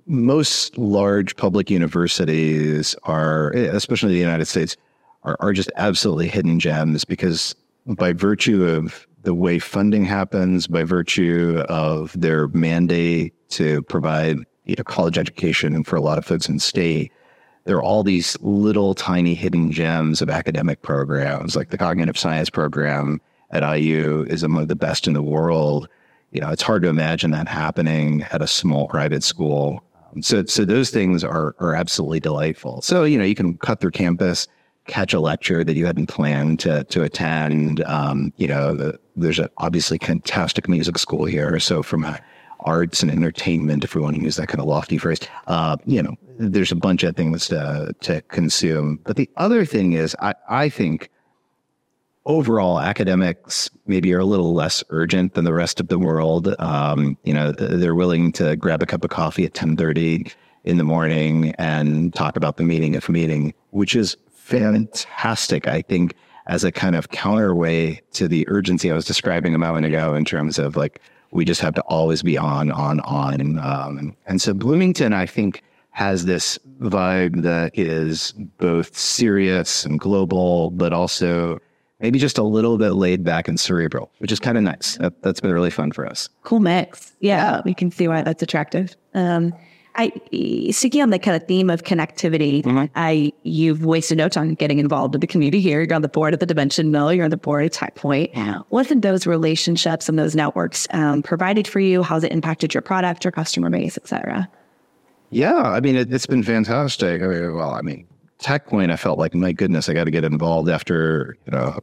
Most 0.07 0.77
large 0.77 1.37
public 1.37 1.71
universities 1.71 2.95
are, 3.05 3.51
especially 3.53 4.11
in 4.11 4.15
the 4.15 4.21
United 4.21 4.47
States, 4.47 4.77
are, 5.23 5.37
are 5.41 5.53
just 5.53 5.71
absolutely 5.77 6.29
hidden 6.29 6.61
gems 6.61 7.05
because 7.05 7.55
by 7.87 8.13
virtue 8.13 8.65
of 8.65 9.07
the 9.23 9.35
way 9.35 9.59
funding 9.59 10.05
happens, 10.05 10.67
by 10.67 10.85
virtue 10.85 11.63
of 11.69 12.19
their 12.19 12.49
mandate 12.49 13.33
to 13.51 13.83
provide 13.83 14.39
you 14.65 14.75
know, 14.77 14.85
college 14.85 15.19
education 15.19 15.83
for 15.85 15.97
a 15.97 16.01
lot 16.01 16.19
of 16.19 16.27
folks 16.27 16.49
in 16.49 16.59
state, 16.59 17.11
there 17.65 17.77
are 17.77 17.83
all 17.83 18.03
these 18.03 18.39
little 18.41 18.95
tiny 18.95 19.35
hidden 19.35 19.73
gems 19.73 20.21
of 20.21 20.29
academic 20.29 20.83
programs, 20.83 21.57
like 21.57 21.71
the 21.71 21.79
cognitive 21.79 22.19
science 22.19 22.51
program 22.51 23.21
at 23.51 23.63
IU 23.63 24.27
is 24.29 24.43
among 24.43 24.67
the 24.67 24.77
best 24.77 25.07
in 25.07 25.15
the 25.15 25.23
world. 25.23 25.89
You 26.35 26.41
know, 26.41 26.51
it's 26.51 26.63
hard 26.63 26.83
to 26.83 26.89
imagine 26.89 27.31
that 27.31 27.47
happening 27.49 28.23
at 28.33 28.43
a 28.43 28.47
small 28.47 28.89
private 28.89 29.23
school. 29.23 29.83
so, 30.21 30.45
so 30.45 30.65
those 30.65 30.91
things 30.91 31.23
are, 31.23 31.55
are 31.61 31.75
absolutely 31.75 32.21
delightful. 32.21 32.83
So, 32.83 33.05
you 33.05 33.17
know, 33.17 33.25
you 33.25 33.37
can 33.37 33.57
cut 33.59 33.81
through 33.81 33.93
campus, 33.93 34.49
catch 34.87 35.15
a 35.15 35.21
lecture 35.21 35.63
that 35.63 35.77
you 35.77 35.87
hadn't 35.87 36.09
planned 36.09 36.59
to, 36.61 36.83
to 36.85 37.05
attend. 37.05 37.83
Um, 37.85 38.33
you 38.37 38.49
know, 38.49 38.75
the, 38.75 38.99
there's 39.15 39.39
a 39.39 39.49
obviously 39.59 39.99
fantastic 39.99 40.69
music 40.69 40.99
school 40.99 41.25
here. 41.25 41.59
So 41.61 41.85
from 41.85 42.05
arts 42.61 43.03
and 43.03 43.13
entertainment, 43.13 43.85
if 43.85 43.95
we 43.95 44.01
want 44.01 44.17
to 44.17 44.23
use 44.23 44.37
that 44.37 44.49
kind 44.49 44.61
of 44.61 44.67
lofty 44.67 44.99
phrase, 44.99 45.21
uh, 45.47 45.77
you 45.87 46.03
know, 46.03 46.17
there's 46.39 46.73
a 46.73 46.77
bunch 46.77 47.05
of 47.05 47.15
things 47.15 47.47
to, 47.49 47.95
to 48.01 48.21
consume. 48.23 48.99
But 49.05 49.15
the 49.17 49.31
other 49.37 49.65
thing 49.65 49.93
is, 49.93 50.17
I, 50.21 50.35
I 50.49 50.69
think 50.69 51.11
overall 52.27 52.81
academics 52.81 53.71
maybe 53.87 54.13
are 54.15 54.21
a 54.21 54.25
little 54.25 54.55
less 54.55 54.83
urgent 54.91 55.35
than 55.35 55.45
the 55.45 55.53
rest 55.53 55.81
of 55.81 55.89
the 55.89 55.99
world. 55.99 56.55
Um, 56.59 57.19
you 57.25 57.35
know, 57.35 57.53
they're 57.53 57.95
willing 57.95 58.33
to 58.33 58.57
grab 58.57 58.83
a 58.83 58.87
cup 58.87 59.05
of 59.05 59.11
coffee 59.11 59.45
at 59.45 59.51
1030 59.51 60.31
in 60.65 60.79
the 60.79 60.85
morning 60.85 61.55
and 61.59 62.15
talk 62.15 62.37
about 62.37 62.57
the 62.57 62.63
meeting 62.63 62.95
if 62.95 63.09
meeting, 63.09 63.53
which 63.71 63.95
is 63.95 64.17
fantastic. 64.33 65.69
I 65.69 65.83
think 65.83 66.15
as 66.47 66.65
a 66.65 66.73
kind 66.73 66.97
of 66.97 67.11
counterweight 67.11 68.11
to 68.13 68.29
the 68.29 68.47
urgency 68.49 68.91
I 68.91 68.95
was 68.95 69.05
describing 69.05 69.55
a 69.55 69.59
moment 69.59 69.87
ago 69.87 70.15
in 70.15 70.25
terms 70.25 70.59
of 70.59 70.77
like, 70.77 71.01
we 71.31 71.45
just 71.45 71.61
have 71.61 71.75
to 71.75 71.83
always 71.83 72.23
be 72.23 72.39
on, 72.39 72.71
on, 72.71 73.01
on. 73.01 73.59
Um, 73.59 74.17
and 74.27 74.41
so 74.41 74.55
Bloomington, 74.55 75.13
I 75.13 75.27
think, 75.27 75.63
has 75.91 76.25
this 76.25 76.59
vibe 76.81 77.43
that 77.43 77.77
is 77.79 78.33
both 78.59 78.97
serious 78.97 79.85
and 79.85 79.99
global, 79.99 80.71
but 80.71 80.93
also 80.93 81.61
maybe 82.01 82.19
just 82.19 82.39
a 82.39 82.43
little 82.43 82.79
bit 82.79 82.91
laid 82.91 83.25
back 83.25 83.49
and 83.49 83.59
cerebral, 83.59 84.11
which 84.19 84.33
is 84.33 84.41
kind 84.41 84.59
of 84.59 84.65
nice. 84.65 84.97
That, 84.97 85.15
has 85.23 85.41
been 85.41 85.53
really 85.53 85.71
fun 85.71 85.93
for 85.93 86.07
us. 86.07 86.29
Cool 86.43 86.61
mix. 86.61 87.15
Yeah, 87.21 87.63
we 87.65 87.75
can 87.75 87.91
see 87.91 88.09
why 88.09 88.23
that's 88.23 88.43
attractive. 88.43 88.97
Um, 89.15 89.55
I 89.97 90.11
sticking 90.73 91.03
on 91.03 91.11
the 91.11 91.21
kind 91.21 91.41
of 91.41 91.47
theme 91.47 91.71
of 91.71 91.85
connectivity. 91.85 92.63
Mm-hmm. 92.63 92.87
I 92.97 93.33
you've 93.45 93.85
wasted 93.85 94.19
no 94.19 94.29
time 94.29 94.55
getting 94.55 94.79
involved 94.79 95.15
in 95.15 95.21
the 95.21 95.27
community 95.27 95.61
here. 95.61 95.83
You're 95.83 95.95
on 95.95 96.03
the 96.03 96.09
board 96.09 96.35
of 96.35 96.41
the 96.41 96.47
Dimension 96.47 96.91
Mill. 96.91 97.13
You're 97.13 97.25
on 97.25 97.31
the 97.31 97.37
board 97.37 97.65
of 97.65 97.71
TechPoint. 97.71 98.31
Yeah. 98.35 98.61
What 98.71 98.89
have 98.89 99.03
those 99.03 99.27
relationships 99.27 100.09
and 100.09 100.19
those 100.19 100.35
networks 100.35 100.89
um, 100.91 101.23
provided 101.23 101.69
for 101.69 101.79
you? 101.79 102.03
How's 102.03 102.25
it 102.25 102.33
impacted 102.33 102.75
your 102.75 102.83
product, 102.83 103.25
your 103.25 103.31
customer 103.33 103.71
base, 103.71 103.97
et 103.97 104.09
cetera? 104.09 104.49
Yeah, 105.31 105.63
I 105.63 105.81
mean, 105.81 105.97
it, 105.97 106.11
has 106.11 106.27
been 106.27 106.43
fantastic. 106.43 107.23
I 107.23 107.27
mean, 107.27 107.55
well, 107.55 107.71
I 107.71 107.83
mean, 107.83 108.07
TechPoint, 108.41 108.91
I 108.91 108.97
felt 108.97 109.19
like, 109.19 109.35
my 109.35 109.53
goodness, 109.53 109.89
I 109.89 109.95
got 109.95 110.05
to 110.05 110.11
get 110.11 110.25
involved 110.25 110.69
after, 110.69 111.37
you 111.47 111.53
know, 111.53 111.79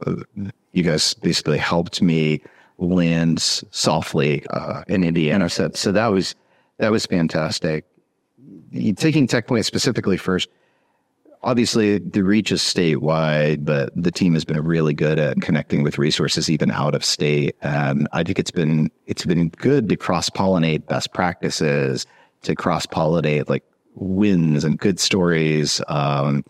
you 0.72 0.82
guys 0.82 1.14
basically 1.14 1.58
helped 1.58 2.02
me 2.02 2.42
land 2.78 3.40
softly 3.40 4.44
uh, 4.50 4.82
in 4.88 5.04
Indiana. 5.04 5.48
So, 5.48 5.70
so 5.74 5.92
that 5.92 6.08
was, 6.08 6.34
that 6.78 6.90
was 6.90 7.06
fantastic. 7.06 7.86
Taking 8.96 9.26
TechPoint 9.26 9.64
specifically 9.64 10.16
first, 10.16 10.48
obviously 11.42 11.98
the 11.98 12.22
reach 12.22 12.52
is 12.52 12.60
statewide, 12.60 13.64
but 13.64 13.90
the 13.96 14.10
team 14.10 14.34
has 14.34 14.44
been 14.44 14.62
really 14.62 14.94
good 14.94 15.18
at 15.18 15.40
connecting 15.40 15.82
with 15.82 15.98
resources 15.98 16.48
even 16.48 16.70
out 16.70 16.94
of 16.94 17.04
state. 17.04 17.56
And 17.62 18.08
I 18.12 18.22
think 18.22 18.38
it's 18.38 18.50
been, 18.50 18.90
it's 19.06 19.24
been 19.24 19.48
good 19.48 19.88
to 19.88 19.96
cross 19.96 20.30
pollinate 20.30 20.86
best 20.86 21.12
practices, 21.12 22.06
to 22.42 22.54
cross 22.54 22.86
pollinate 22.86 23.48
like 23.48 23.64
wins 23.94 24.64
and 24.64 24.78
good 24.78 24.98
stories. 24.98 25.80
Um, 25.88 26.44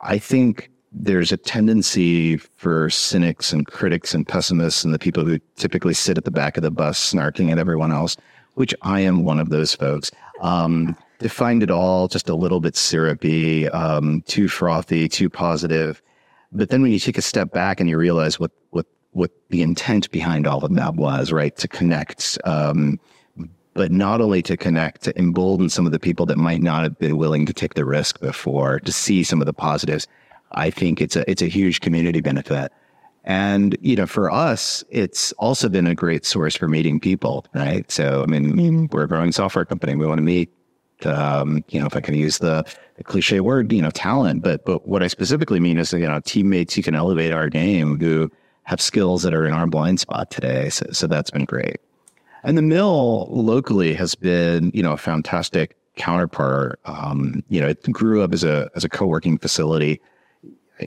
I 0.00 0.18
think 0.18 0.70
there's 0.92 1.32
a 1.32 1.36
tendency 1.36 2.36
for 2.36 2.88
cynics 2.88 3.52
and 3.52 3.66
critics 3.66 4.14
and 4.14 4.26
pessimists 4.26 4.84
and 4.84 4.94
the 4.94 4.98
people 4.98 5.24
who 5.24 5.38
typically 5.56 5.94
sit 5.94 6.16
at 6.16 6.24
the 6.24 6.30
back 6.30 6.56
of 6.56 6.62
the 6.62 6.70
bus 6.70 7.12
snarking 7.12 7.50
at 7.50 7.58
everyone 7.58 7.92
else, 7.92 8.16
which 8.54 8.74
I 8.82 9.00
am 9.00 9.24
one 9.24 9.38
of 9.38 9.50
those 9.50 9.74
folks, 9.74 10.10
um, 10.40 10.96
to 11.18 11.28
find 11.28 11.62
it 11.62 11.70
all 11.70 12.08
just 12.08 12.28
a 12.28 12.34
little 12.34 12.60
bit 12.60 12.76
syrupy, 12.76 13.68
um, 13.68 14.22
too 14.26 14.48
frothy, 14.48 15.08
too 15.08 15.28
positive. 15.28 16.00
But 16.52 16.70
then 16.70 16.82
when 16.82 16.92
you 16.92 16.98
take 16.98 17.18
a 17.18 17.22
step 17.22 17.52
back 17.52 17.80
and 17.80 17.90
you 17.90 17.98
realize 17.98 18.40
what, 18.40 18.52
what, 18.70 18.86
what 19.10 19.32
the 19.50 19.62
intent 19.62 20.10
behind 20.10 20.46
all 20.46 20.64
of 20.64 20.74
that 20.74 20.94
was, 20.94 21.32
right? 21.32 21.54
To 21.56 21.68
connect, 21.68 22.38
um, 22.44 22.98
but 23.76 23.92
not 23.92 24.22
only 24.22 24.40
to 24.40 24.56
connect, 24.56 25.02
to 25.02 25.16
embolden 25.18 25.68
some 25.68 25.84
of 25.84 25.92
the 25.92 26.00
people 26.00 26.24
that 26.24 26.38
might 26.38 26.62
not 26.62 26.82
have 26.82 26.98
been 26.98 27.18
willing 27.18 27.44
to 27.44 27.52
take 27.52 27.74
the 27.74 27.84
risk 27.84 28.18
before 28.20 28.80
to 28.80 28.90
see 28.90 29.22
some 29.22 29.42
of 29.42 29.46
the 29.46 29.52
positives. 29.52 30.08
I 30.52 30.70
think 30.70 31.02
it's 31.02 31.14
a, 31.14 31.30
it's 31.30 31.42
a 31.42 31.46
huge 31.46 31.82
community 31.82 32.22
benefit. 32.22 32.72
And, 33.24 33.76
you 33.82 33.94
know, 33.94 34.06
for 34.06 34.30
us, 34.30 34.82
it's 34.88 35.32
also 35.32 35.68
been 35.68 35.86
a 35.86 35.94
great 35.94 36.24
source 36.24 36.56
for 36.56 36.68
meeting 36.68 36.98
people, 36.98 37.44
right? 37.54 37.88
So, 37.90 38.22
I 38.22 38.26
mean, 38.26 38.54
mm-hmm. 38.54 38.86
we're 38.92 39.02
a 39.02 39.08
growing 39.08 39.30
software 39.30 39.66
company. 39.66 39.94
We 39.94 40.06
want 40.06 40.18
to 40.18 40.22
meet, 40.22 40.50
um, 41.04 41.62
you 41.68 41.78
know, 41.78 41.86
if 41.86 41.94
I 41.94 42.00
can 42.00 42.14
use 42.14 42.38
the, 42.38 42.64
the, 42.96 43.04
cliche 43.04 43.40
word, 43.40 43.70
you 43.72 43.82
know, 43.82 43.90
talent. 43.90 44.42
But, 44.42 44.64
but 44.64 44.88
what 44.88 45.02
I 45.02 45.08
specifically 45.08 45.60
mean 45.60 45.76
is, 45.78 45.92
you 45.92 45.98
know, 45.98 46.20
teammates 46.20 46.74
who 46.74 46.82
can 46.82 46.94
elevate 46.94 47.32
our 47.32 47.50
game 47.50 48.00
who 48.00 48.30
have 48.62 48.80
skills 48.80 49.22
that 49.24 49.34
are 49.34 49.44
in 49.44 49.52
our 49.52 49.66
blind 49.66 50.00
spot 50.00 50.30
today. 50.30 50.70
So, 50.70 50.86
so 50.92 51.06
that's 51.06 51.30
been 51.30 51.44
great. 51.44 51.76
And 52.46 52.56
the 52.56 52.62
mill 52.62 53.26
locally 53.28 53.92
has 53.94 54.14
been, 54.14 54.70
you 54.72 54.80
know, 54.80 54.92
a 54.92 54.96
fantastic 54.96 55.76
counterpart. 55.96 56.78
Um, 56.84 57.42
you 57.48 57.60
know, 57.60 57.66
it 57.66 57.82
grew 57.90 58.22
up 58.22 58.32
as 58.32 58.44
a 58.44 58.70
as 58.76 58.84
a 58.84 58.88
co-working 58.88 59.36
facility. 59.36 60.00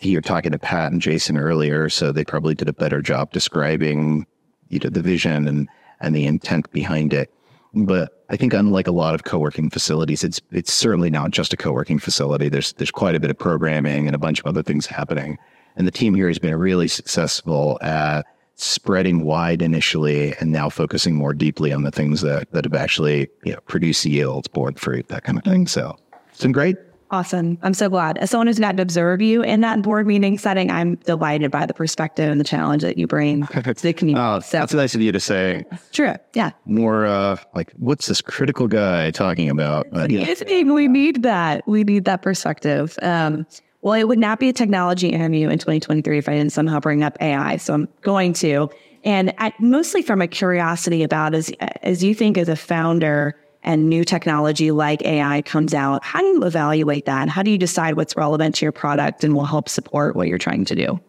You're 0.02 0.22
talking 0.22 0.54
to 0.54 0.58
Pat 0.58 0.94
and 0.94 1.02
Jason 1.02 1.38
earlier, 1.38 1.90
so 1.90 2.14
they 2.14 2.24
probably 2.24 2.56
did 2.56 2.70
a 2.70 2.74
better 2.74 3.02
job 3.02 3.34
describing, 3.34 4.26
you 4.70 4.80
know, 4.80 4.90
the 4.90 5.02
vision 5.02 5.50
and 5.50 5.68
and 6.00 6.16
the 6.16 6.26
intent 6.26 6.72
behind 6.72 7.12
it. 7.12 7.30
But 7.74 8.24
I 8.30 8.38
think 8.38 8.54
unlike 8.54 8.88
a 8.88 8.94
lot 8.94 9.14
of 9.14 9.26
co-working 9.26 9.70
facilities, 9.70 10.24
it's 10.24 10.40
it's 10.54 10.72
certainly 10.72 11.10
not 11.10 11.32
just 11.32 11.52
a 11.52 11.58
co-working 11.58 12.00
facility. 12.00 12.48
There's 12.48 12.72
there's 12.74 12.90
quite 12.90 13.16
a 13.16 13.20
bit 13.20 13.32
of 13.32 13.38
programming 13.38 14.08
and 14.08 14.16
a 14.16 14.20
bunch 14.20 14.40
of 14.40 14.46
other 14.46 14.64
things 14.64 14.86
happening. 14.86 15.38
And 15.76 15.86
the 15.86 15.92
team 15.92 16.16
here 16.16 16.30
has 16.30 16.40
been 16.40 16.56
really 16.56 16.88
successful 16.88 17.78
at 17.82 18.26
spreading 18.60 19.24
wide 19.24 19.62
initially 19.62 20.34
and 20.40 20.52
now 20.52 20.70
focusing 20.70 21.16
more 21.16 21.34
deeply 21.34 21.72
on 21.72 21.84
the 21.84 21.92
things 21.92 22.22
that, 22.22 22.52
that 22.52 22.66
have 22.66 22.74
actually 22.74 23.30
you 23.44 23.54
know, 23.54 23.60
produced 23.68 24.06
yields, 24.06 24.48
borne 24.48 24.76
fruit, 24.76 25.08
that 25.08 25.24
kind 25.24 25.38
of 25.38 25.44
thing. 25.44 25.66
So 25.68 25.98
it's 26.32 26.42
been 26.42 26.52
great. 26.52 26.76
Awesome. 27.12 27.58
I'm 27.64 27.74
so 27.74 27.90
glad. 27.90 28.20
As 28.20 28.30
someone 28.30 28.46
who's 28.46 28.60
gotten 28.60 28.78
to 28.78 28.84
observe 28.84 29.20
you 29.20 29.42
in 29.42 29.62
that 29.62 29.82
board 29.82 30.06
meeting 30.06 30.38
setting, 30.38 30.70
I'm 30.70 30.96
delighted 30.96 31.50
by 31.50 31.66
the 31.66 31.74
perspective 31.74 32.30
and 32.30 32.40
the 32.40 32.44
challenge 32.44 32.84
that 32.84 33.00
you 33.00 33.08
bring 33.08 33.48
to 33.48 33.74
the 33.74 33.94
community. 33.94 34.24
oh, 34.24 34.40
so, 34.42 34.60
that's 34.60 34.74
nice 34.76 34.94
of 34.94 35.02
you 35.02 35.12
to 35.12 35.20
say. 35.20 35.66
True. 35.92 36.14
Yeah. 36.36 36.52
More 36.66 37.08
uh, 37.08 37.38
like, 37.56 37.72
what's 37.78 38.06
this 38.06 38.22
critical 38.22 38.68
guy 38.68 39.10
talking 39.10 39.50
about? 39.50 39.88
But, 39.92 40.12
yeah. 40.12 40.34
We 40.50 40.88
need 40.88 41.24
that. 41.24 41.68
We 41.68 41.84
need 41.84 42.06
that 42.06 42.22
perspective. 42.22 43.00
Um, 43.02 43.48
well, 43.82 43.94
it 43.94 44.08
would 44.08 44.20
not 44.20 44.40
be 44.40 44.50
a 44.50 44.54
technology 44.54 45.10
interview 45.10 45.50
in 45.50 45.58
2023 45.58 46.18
if 46.18 46.28
I 46.28 46.34
didn't 46.34 46.52
somehow 46.52 46.80
bring 46.80 47.04
up 47.04 47.18
AI. 47.22 47.58
So 47.58 47.74
I'm 47.74 47.88
going 48.02 48.34
to. 48.34 48.70
And 49.06 49.34
mostly 49.60 50.02
from 50.02 50.22
a 50.22 50.28
curiosity 50.28 51.04
about 51.04 51.34
as, 51.34 51.52
as 51.84 52.04
you 52.04 52.14
think 52.14 52.38
as 52.38 52.50
a 52.50 52.56
founder 52.56 53.40
and 53.64 53.90
new 53.90 54.04
technology 54.04 54.72
like 54.72 55.02
AI 55.04 55.42
comes 55.44 55.74
out, 55.74 56.04
how 56.04 56.20
do 56.20 56.26
you 56.26 56.44
evaluate 56.44 57.06
that? 57.06 57.22
And 57.22 57.32
how 57.32 57.42
do 57.42 57.52
you 57.52 57.58
decide 57.58 57.96
what's 57.96 58.16
relevant 58.18 58.56
to 58.56 58.66
your 58.66 58.72
product 58.72 59.24
and 59.24 59.34
will 59.34 59.46
help 59.46 59.70
support 59.70 60.16
what 60.16 60.28
you're 60.28 60.38
trying 60.38 60.66
to 60.66 60.76
do? 60.76 61.00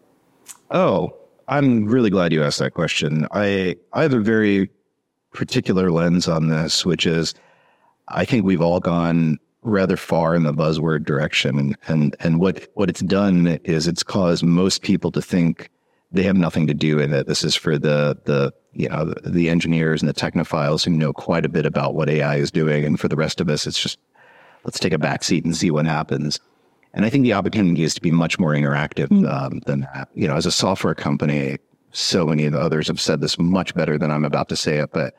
Oh, 0.69 1.13
I'm 1.49 1.85
really 1.85 2.09
glad 2.09 2.31
you 2.31 2.43
asked 2.43 2.59
that 2.59 2.73
question. 2.73 3.27
I, 3.31 3.75
I 3.91 4.03
have 4.03 4.13
a 4.13 4.19
very 4.21 4.69
particular 5.33 5.91
lens 5.91 6.29
on 6.29 6.47
this, 6.47 6.85
which 6.85 7.05
is 7.05 7.33
I 8.07 8.23
think 8.23 8.45
we've 8.45 8.61
all 8.61 8.79
gone 8.79 9.39
rather 9.63 9.97
far 9.97 10.35
in 10.35 10.43
the 10.43 10.53
buzzword 10.53 11.05
direction. 11.05 11.59
And, 11.59 11.77
and, 11.87 12.15
and 12.19 12.39
what, 12.39 12.67
what 12.73 12.89
it's 12.89 13.01
done 13.01 13.59
is 13.63 13.87
it's 13.87 14.03
caused 14.03 14.43
most 14.43 14.81
people 14.81 15.11
to 15.11 15.21
think 15.21 15.69
they 16.11 16.23
have 16.23 16.35
nothing 16.35 16.67
to 16.67 16.73
do 16.73 16.99
in 16.99 17.13
it. 17.13 17.27
This 17.27 17.43
is 17.43 17.55
for 17.55 17.77
the, 17.77 18.17
the, 18.25 18.53
you 18.73 18.89
know, 18.89 19.13
the, 19.23 19.49
engineers 19.49 20.01
and 20.01 20.09
the 20.09 20.13
technophiles 20.13 20.83
who 20.83 20.91
know 20.91 21.13
quite 21.13 21.45
a 21.45 21.49
bit 21.49 21.65
about 21.65 21.93
what 21.93 22.09
AI 22.09 22.37
is 22.37 22.51
doing. 22.51 22.83
And 22.83 22.99
for 22.99 23.07
the 23.07 23.15
rest 23.15 23.39
of 23.39 23.49
us, 23.49 23.67
it's 23.67 23.79
just, 23.79 23.99
let's 24.63 24.79
take 24.79 24.93
a 24.93 24.97
back 24.97 25.23
seat 25.23 25.45
and 25.45 25.55
see 25.55 25.71
what 25.71 25.85
happens. 25.85 26.39
And 26.93 27.05
I 27.05 27.09
think 27.09 27.23
the 27.23 27.33
opportunity 27.33 27.83
is 27.83 27.93
to 27.93 28.01
be 28.01 28.11
much 28.11 28.39
more 28.39 28.51
interactive 28.51 29.07
mm. 29.07 29.31
um, 29.31 29.61
than 29.65 29.81
that. 29.81 30.09
You 30.13 30.27
know, 30.27 30.35
as 30.35 30.45
a 30.45 30.51
software 30.51 30.95
company, 30.95 31.57
so 31.91 32.25
many 32.25 32.45
of 32.45 32.53
the 32.53 32.59
others 32.59 32.87
have 32.87 32.99
said 32.99 33.21
this 33.21 33.39
much 33.39 33.73
better 33.75 33.97
than 33.97 34.11
I'm 34.11 34.25
about 34.25 34.49
to 34.49 34.55
say 34.55 34.77
it, 34.77 34.91
but 34.91 35.13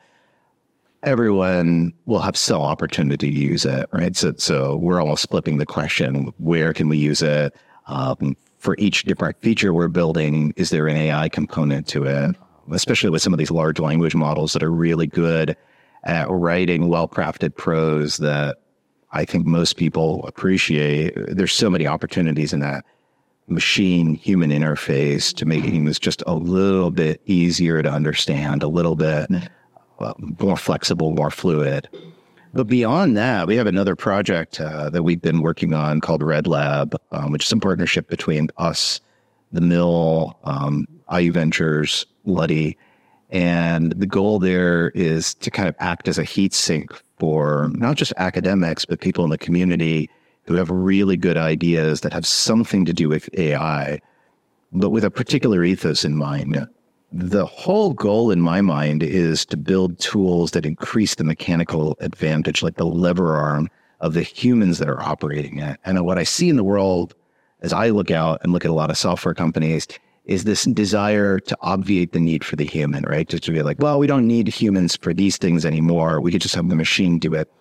everyone 1.03 1.93
will 2.05 2.19
have 2.19 2.37
some 2.37 2.61
opportunity 2.61 3.29
to 3.29 3.37
use 3.37 3.65
it, 3.65 3.87
right? 3.93 4.15
So, 4.15 4.33
so 4.37 4.77
we're 4.77 4.99
almost 4.99 5.29
flipping 5.29 5.57
the 5.57 5.65
question: 5.65 6.33
where 6.37 6.73
can 6.73 6.89
we 6.89 6.97
use 6.97 7.21
it? 7.21 7.55
Um, 7.87 8.35
for 8.57 8.75
each 8.79 9.03
different 9.03 9.39
feature 9.41 9.73
we're 9.73 9.89
building, 9.89 10.53
is 10.55 10.69
there 10.69 10.87
an 10.87 10.95
AI 10.95 11.27
component 11.27 11.85
to 11.87 12.05
it? 12.05 12.35
Especially 12.71 13.09
with 13.09 13.21
some 13.21 13.33
of 13.33 13.39
these 13.39 13.51
large 13.51 13.77
language 13.77 14.15
models 14.15 14.53
that 14.53 14.63
are 14.63 14.71
really 14.71 15.05
good 15.05 15.57
at 16.05 16.29
writing 16.29 16.87
well-crafted 16.87 17.55
prose 17.57 18.17
that 18.17 18.57
I 19.11 19.25
think 19.25 19.45
most 19.45 19.75
people 19.75 20.25
appreciate. 20.25 21.13
There's 21.27 21.51
so 21.51 21.69
many 21.69 21.85
opportunities 21.85 22.53
in 22.53 22.61
that 22.61 22.85
machine 23.47 24.15
human 24.15 24.49
interface 24.49 25.35
to 25.35 25.45
making 25.45 25.83
this 25.83 25.99
just 25.99 26.23
a 26.25 26.33
little 26.33 26.89
bit 26.89 27.21
easier 27.25 27.83
to 27.83 27.91
understand, 27.91 28.63
a 28.63 28.67
little 28.69 28.95
bit 28.95 29.29
uh, 29.29 29.39
more 30.39 30.57
flexible, 30.57 31.11
more 31.11 31.31
fluid. 31.31 31.87
But 32.53 32.67
beyond 32.67 33.17
that, 33.17 33.47
we 33.47 33.55
have 33.55 33.65
another 33.65 33.95
project 33.95 34.61
uh, 34.61 34.89
that 34.91 35.03
we've 35.03 35.21
been 35.21 35.41
working 35.41 35.73
on 35.73 36.01
called 36.01 36.21
Red 36.21 36.45
Lab, 36.45 36.95
um, 37.11 37.31
which 37.31 37.45
is 37.45 37.51
a 37.51 37.57
partnership 37.57 38.07
between 38.07 38.49
us, 38.57 39.01
the 39.51 39.61
Mill, 39.61 40.37
um, 40.43 40.87
IU 41.11 41.31
Ventures, 41.31 42.05
Luddy. 42.25 42.77
And 43.31 43.93
the 43.93 44.05
goal 44.05 44.37
there 44.37 44.89
is 44.89 45.33
to 45.35 45.49
kind 45.49 45.67
of 45.67 45.75
act 45.79 46.07
as 46.07 46.19
a 46.19 46.23
heat 46.23 46.53
sink 46.53 46.91
for 47.17 47.71
not 47.73 47.97
just 47.97 48.13
academics, 48.17 48.85
but 48.85 48.99
people 48.99 49.23
in 49.23 49.31
the 49.31 49.37
community 49.37 50.09
who 50.45 50.53
have 50.55 50.69
really 50.69 51.17
good 51.17 51.37
ideas 51.37 52.01
that 52.01 52.13
have 52.13 52.27
something 52.27 52.85
to 52.85 52.93
do 52.93 53.09
with 53.09 53.29
AI, 53.35 53.99
but 54.71 54.91
with 54.91 55.03
a 55.03 55.09
particular 55.09 55.63
ethos 55.63 56.05
in 56.05 56.15
mind. 56.15 56.67
The 57.15 57.45
whole 57.45 57.93
goal 57.93 58.31
in 58.31 58.41
my 58.41 58.61
mind 58.61 59.03
is 59.03 59.45
to 59.45 59.57
build 59.57 59.99
tools 59.99 60.51
that 60.51 60.65
increase 60.65 61.13
the 61.13 61.23
mechanical 61.23 61.95
advantage, 61.99 62.63
like 62.63 62.77
the 62.77 62.87
lever 62.87 63.35
arm 63.35 63.69
of 63.99 64.15
the 64.15 64.23
humans 64.23 64.79
that 64.79 64.89
are 64.89 64.99
operating 64.99 65.59
it. 65.59 65.79
And 65.85 66.03
what 66.05 66.17
I 66.17 66.23
see 66.23 66.49
in 66.49 66.55
the 66.55 66.63
world 66.63 67.13
as 67.61 67.71
I 67.71 67.89
look 67.89 68.09
out 68.09 68.39
and 68.41 68.51
look 68.51 68.65
at 68.65 68.71
a 68.71 68.73
lot 68.73 68.89
of 68.89 68.97
software 68.97 69.35
companies 69.35 69.87
is 70.25 70.45
this 70.45 70.63
desire 70.65 71.39
to 71.39 71.57
obviate 71.61 72.13
the 72.13 72.19
need 72.19 72.43
for 72.43 72.55
the 72.55 72.65
human, 72.65 73.03
right? 73.03 73.29
Just 73.29 73.43
to 73.43 73.51
be 73.51 73.61
like, 73.61 73.77
well, 73.79 73.99
we 73.99 74.07
don't 74.07 74.27
need 74.27 74.47
humans 74.47 74.95
for 74.95 75.13
these 75.13 75.37
things 75.37 75.65
anymore. 75.65 76.19
We 76.19 76.31
could 76.31 76.41
just 76.41 76.55
have 76.55 76.67
the 76.67 76.75
machine 76.75 77.19
do 77.19 77.35
it. 77.35 77.51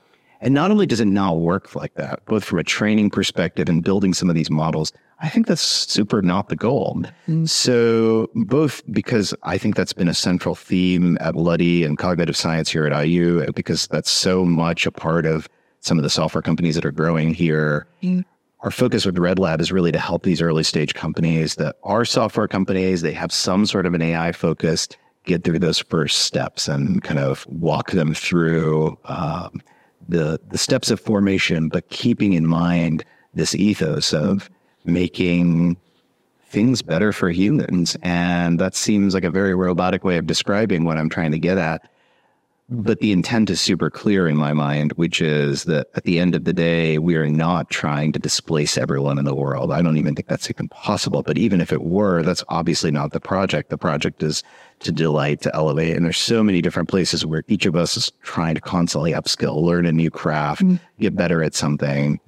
And 0.43 0.53
not 0.55 0.73
only 0.73 0.87
does 0.87 1.01
it 1.01 1.07
not 1.07 1.39
work 1.39 1.75
like 1.77 1.95
that, 1.95 2.25
both 2.27 2.45
from 2.45 2.59
a 2.59 2.65
training 2.65 3.11
perspective 3.11 3.69
and 3.69 3.83
building 3.83 4.13
some 4.13 4.29
of 4.29 4.35
these 4.35 4.51
models, 4.51 4.93
I 5.21 5.29
think 5.29 5.47
that's 5.47 5.63
super 5.63 6.21
not 6.21 6.49
the 6.49 6.57
goal. 6.57 6.97
Mm-hmm. 7.29 7.45
So 7.45 8.29
both 8.35 8.83
because 8.93 9.33
I 9.45 9.57
think 9.57 9.77
that's 9.77 9.93
been 9.93 10.09
a 10.09 10.15
central 10.15 10.57
theme 10.57 11.17
at 11.21 11.37
Luddy 11.37 11.85
and 11.85 11.97
cognitive 11.97 12.37
science 12.37 12.69
here 12.69 12.87
at 12.87 13.07
IU, 13.07 13.51
because 13.53 13.87
that's 13.87 14.11
so 14.11 14.45
much 14.45 14.85
a 14.85 14.91
part 14.91 15.25
of 15.25 15.49
some 15.79 15.97
of 15.97 16.03
the 16.03 16.11
software 16.11 16.43
companies 16.43 16.75
that 16.75 16.85
are 16.85 16.93
growing 16.93 17.33
here. 17.33 17.87
Mm-hmm. 18.03 18.23
Our 18.61 18.73
focus 18.73 19.07
with 19.07 19.19
Red 19.19 19.39
Lab 19.39 19.61
is 19.61 19.71
really 19.71 19.93
to 19.93 19.99
help 19.99 20.25
these 20.25 20.43
early 20.43 20.65
stage 20.65 20.95
companies 20.95 21.55
that 21.57 21.77
are 21.85 22.05
software 22.05 22.49
companies. 22.49 23.03
They 23.03 23.13
have 23.13 23.33
some 23.33 23.65
sort 23.65 23.87
of 23.87 23.95
an 23.95 24.03
AI 24.03 24.33
focused, 24.33 24.97
get 25.25 25.45
through 25.45 25.61
those 25.61 25.79
first 25.79 26.21
steps 26.21 26.67
and 26.67 27.03
kind 27.03 27.21
of 27.21 27.47
walk 27.47 27.93
them 27.93 28.13
through 28.13 28.99
um, 29.05 29.63
the 30.09 30.41
the 30.49 30.59
steps 30.59 30.91
of 30.91 31.01
formation, 31.01 31.69
but 31.69 31.89
keeping 31.89 32.33
in 32.33 32.47
mind 32.47 33.05
this 33.35 33.55
ethos 33.55 34.13
of 34.13 34.51
making 34.85 35.77
things 36.47 36.83
better 36.83 37.13
for 37.13 37.31
humans. 37.31 37.97
And 38.03 38.59
that 38.59 38.75
seems 38.75 39.15
like 39.15 39.25
a 39.25 39.31
very 39.31 39.55
robotic 39.55 40.05
way 40.05 40.19
of 40.19 40.27
describing 40.27 40.85
what 40.85 40.99
I'm 40.99 41.09
trying 41.09 41.33
to 41.33 41.39
get 41.39 41.57
at. 41.57 41.89
But 42.75 43.01
the 43.01 43.13
intent 43.13 43.51
is 43.51 43.61
super 43.61 43.91
clear 43.91 44.27
in 44.27 44.37
my 44.37 44.55
mind, 44.55 44.93
which 44.93 45.21
is 45.21 45.65
that 45.65 45.89
at 45.95 46.05
the 46.05 46.19
end 46.19 46.35
of 46.35 46.45
the 46.45 46.55
day, 46.55 46.97
we 46.97 47.17
are 47.17 47.29
not 47.29 47.69
trying 47.69 48.13
to 48.13 48.19
displace 48.19 48.79
everyone 48.79 49.19
in 49.19 49.27
the 49.27 49.35
world. 49.35 49.71
I 49.71 49.83
don't 49.83 49.99
even 49.99 50.15
think 50.15 50.27
that's 50.27 50.49
even 50.49 50.69
possible. 50.69 51.23
But 51.23 51.37
even 51.37 51.61
if 51.61 51.71
it 51.71 51.83
were, 51.83 52.23
that's 52.23 52.43
obviously 52.49 52.91
not 52.91 53.13
the 53.13 53.21
project. 53.21 53.69
The 53.69 53.77
project 53.77 54.23
is 54.23 54.43
to 54.81 54.91
delight, 54.91 55.43
to 55.43 55.55
elevate. 55.55 55.97
And 55.97 56.07
there's 56.07 56.17
so 56.17 56.43
many 56.43 56.63
different 56.63 56.89
places 56.89 57.27
where 57.27 57.45
each 57.47 57.67
of 57.67 57.77
us 57.77 57.97
is 57.97 58.11
trying 58.23 58.55
to 58.55 58.61
constantly 58.63 59.13
upskill, 59.13 59.61
learn 59.63 59.85
a 59.85 59.93
new 59.93 60.11
craft, 60.11 60.63
mm-hmm. 60.63 60.77
get 60.99 61.15
better 61.15 61.43
at 61.43 61.55
something. 61.55 62.21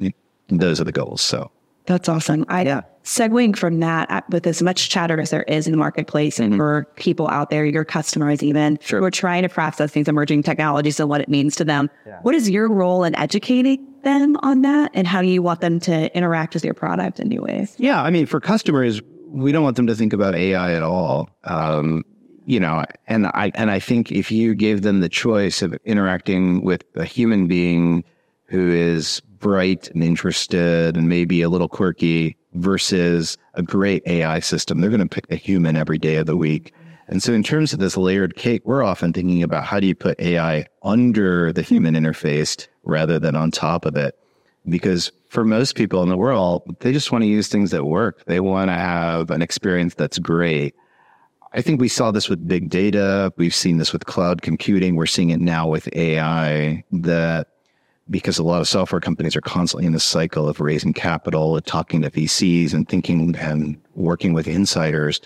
Those 0.48 0.78
are 0.78 0.84
the 0.84 0.92
goals. 0.92 1.22
So 1.22 1.50
that's 1.86 2.08
awesome. 2.08 2.44
I 2.48 2.64
yeah. 2.64 2.82
Segueing 3.04 3.56
from 3.56 3.80
that 3.80 4.24
with 4.30 4.46
as 4.46 4.62
much 4.62 4.88
chatter 4.88 5.20
as 5.20 5.30
there 5.30 5.42
is 5.44 5.66
in 5.66 5.72
the 5.72 5.76
marketplace 5.76 6.36
mm-hmm. 6.36 6.52
and 6.52 6.56
for 6.56 6.86
people 6.96 7.28
out 7.28 7.50
there, 7.50 7.64
your 7.64 7.84
customers 7.84 8.42
even, 8.42 8.78
sure. 8.80 8.98
who 8.98 9.04
are 9.04 9.10
trying 9.10 9.42
to 9.42 9.48
process 9.48 9.92
these 9.92 10.08
emerging 10.08 10.42
technologies 10.42 10.98
and 10.98 11.08
what 11.08 11.20
it 11.20 11.28
means 11.28 11.54
to 11.56 11.64
them. 11.64 11.90
Yeah. 12.06 12.18
What 12.22 12.34
is 12.34 12.48
your 12.48 12.68
role 12.68 13.04
in 13.04 13.14
educating 13.16 13.86
them 14.02 14.36
on 14.42 14.62
that? 14.62 14.90
And 14.94 15.06
how 15.06 15.20
do 15.20 15.28
you 15.28 15.42
want 15.42 15.60
them 15.60 15.78
to 15.80 16.14
interact 16.16 16.54
with 16.54 16.64
your 16.64 16.74
product 16.74 17.20
in 17.20 17.28
new 17.28 17.42
ways? 17.42 17.74
Yeah. 17.78 18.02
I 18.02 18.10
mean, 18.10 18.26
for 18.26 18.40
customers, 18.40 19.02
we 19.28 19.52
don't 19.52 19.64
want 19.64 19.76
them 19.76 19.86
to 19.86 19.94
think 19.94 20.12
about 20.12 20.34
AI 20.34 20.74
at 20.74 20.82
all. 20.82 21.28
Um, 21.44 22.04
you 22.46 22.60
know, 22.60 22.84
and 23.06 23.26
I 23.28 23.50
and 23.54 23.70
I 23.70 23.78
think 23.78 24.12
if 24.12 24.30
you 24.30 24.54
gave 24.54 24.82
them 24.82 25.00
the 25.00 25.08
choice 25.08 25.62
of 25.62 25.74
interacting 25.84 26.62
with 26.62 26.84
a 26.94 27.04
human 27.04 27.46
being 27.46 28.04
who 28.48 28.70
is 28.70 29.20
bright 29.20 29.88
and 29.90 30.04
interested 30.04 30.96
and 30.96 31.08
maybe 31.08 31.40
a 31.42 31.48
little 31.48 31.68
quirky 31.68 32.36
versus 32.54 33.36
a 33.54 33.62
great 33.62 34.02
AI 34.06 34.40
system. 34.40 34.80
They're 34.80 34.90
going 34.90 35.00
to 35.00 35.06
pick 35.06 35.30
a 35.30 35.36
human 35.36 35.76
every 35.76 35.98
day 35.98 36.16
of 36.16 36.26
the 36.26 36.36
week. 36.36 36.72
And 37.08 37.22
so 37.22 37.32
in 37.32 37.42
terms 37.42 37.72
of 37.72 37.80
this 37.80 37.96
layered 37.96 38.36
cake, 38.36 38.62
we're 38.64 38.82
often 38.82 39.12
thinking 39.12 39.42
about 39.42 39.64
how 39.64 39.78
do 39.78 39.86
you 39.86 39.94
put 39.94 40.18
AI 40.20 40.66
under 40.82 41.52
the 41.52 41.62
human 41.62 41.94
interface 41.94 42.66
rather 42.82 43.18
than 43.18 43.36
on 43.36 43.50
top 43.50 43.84
of 43.84 43.96
it? 43.96 44.18
Because 44.66 45.12
for 45.28 45.44
most 45.44 45.74
people 45.74 46.02
in 46.02 46.08
the 46.08 46.16
world, 46.16 46.62
they 46.80 46.92
just 46.92 47.12
want 47.12 47.22
to 47.22 47.28
use 47.28 47.48
things 47.48 47.70
that 47.72 47.84
work. 47.84 48.24
They 48.24 48.40
want 48.40 48.70
to 48.70 48.74
have 48.74 49.30
an 49.30 49.42
experience 49.42 49.94
that's 49.94 50.18
great. 50.18 50.74
I 51.52 51.60
think 51.60 51.80
we 51.80 51.88
saw 51.88 52.10
this 52.10 52.28
with 52.28 52.48
big 52.48 52.70
data. 52.70 53.32
We've 53.36 53.54
seen 53.54 53.76
this 53.76 53.92
with 53.92 54.06
cloud 54.06 54.42
computing. 54.42 54.96
We're 54.96 55.06
seeing 55.06 55.30
it 55.30 55.40
now 55.40 55.68
with 55.68 55.88
AI 55.94 56.82
that 56.90 57.48
because 58.10 58.38
a 58.38 58.42
lot 58.42 58.60
of 58.60 58.68
software 58.68 59.00
companies 59.00 59.34
are 59.34 59.40
constantly 59.40 59.86
in 59.86 59.92
this 59.92 60.04
cycle 60.04 60.48
of 60.48 60.60
raising 60.60 60.92
capital, 60.92 61.56
and 61.56 61.64
talking 61.64 62.02
to 62.02 62.10
VCs 62.10 62.74
and 62.74 62.88
thinking 62.88 63.34
and 63.36 63.80
working 63.94 64.32
with 64.32 64.46
insiders, 64.46 65.20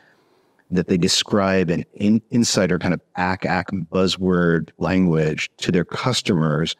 that 0.71 0.87
they 0.89 0.97
describe 0.97 1.71
an 1.71 1.85
in, 1.95 2.23
insider 2.31 2.79
kind 2.79 2.95
of 2.95 3.01
ack 3.17 3.45
ack 3.45 3.71
buzzword 3.91 4.71
language 4.79 5.51
to 5.57 5.73
their 5.73 5.85
customers 5.85 6.77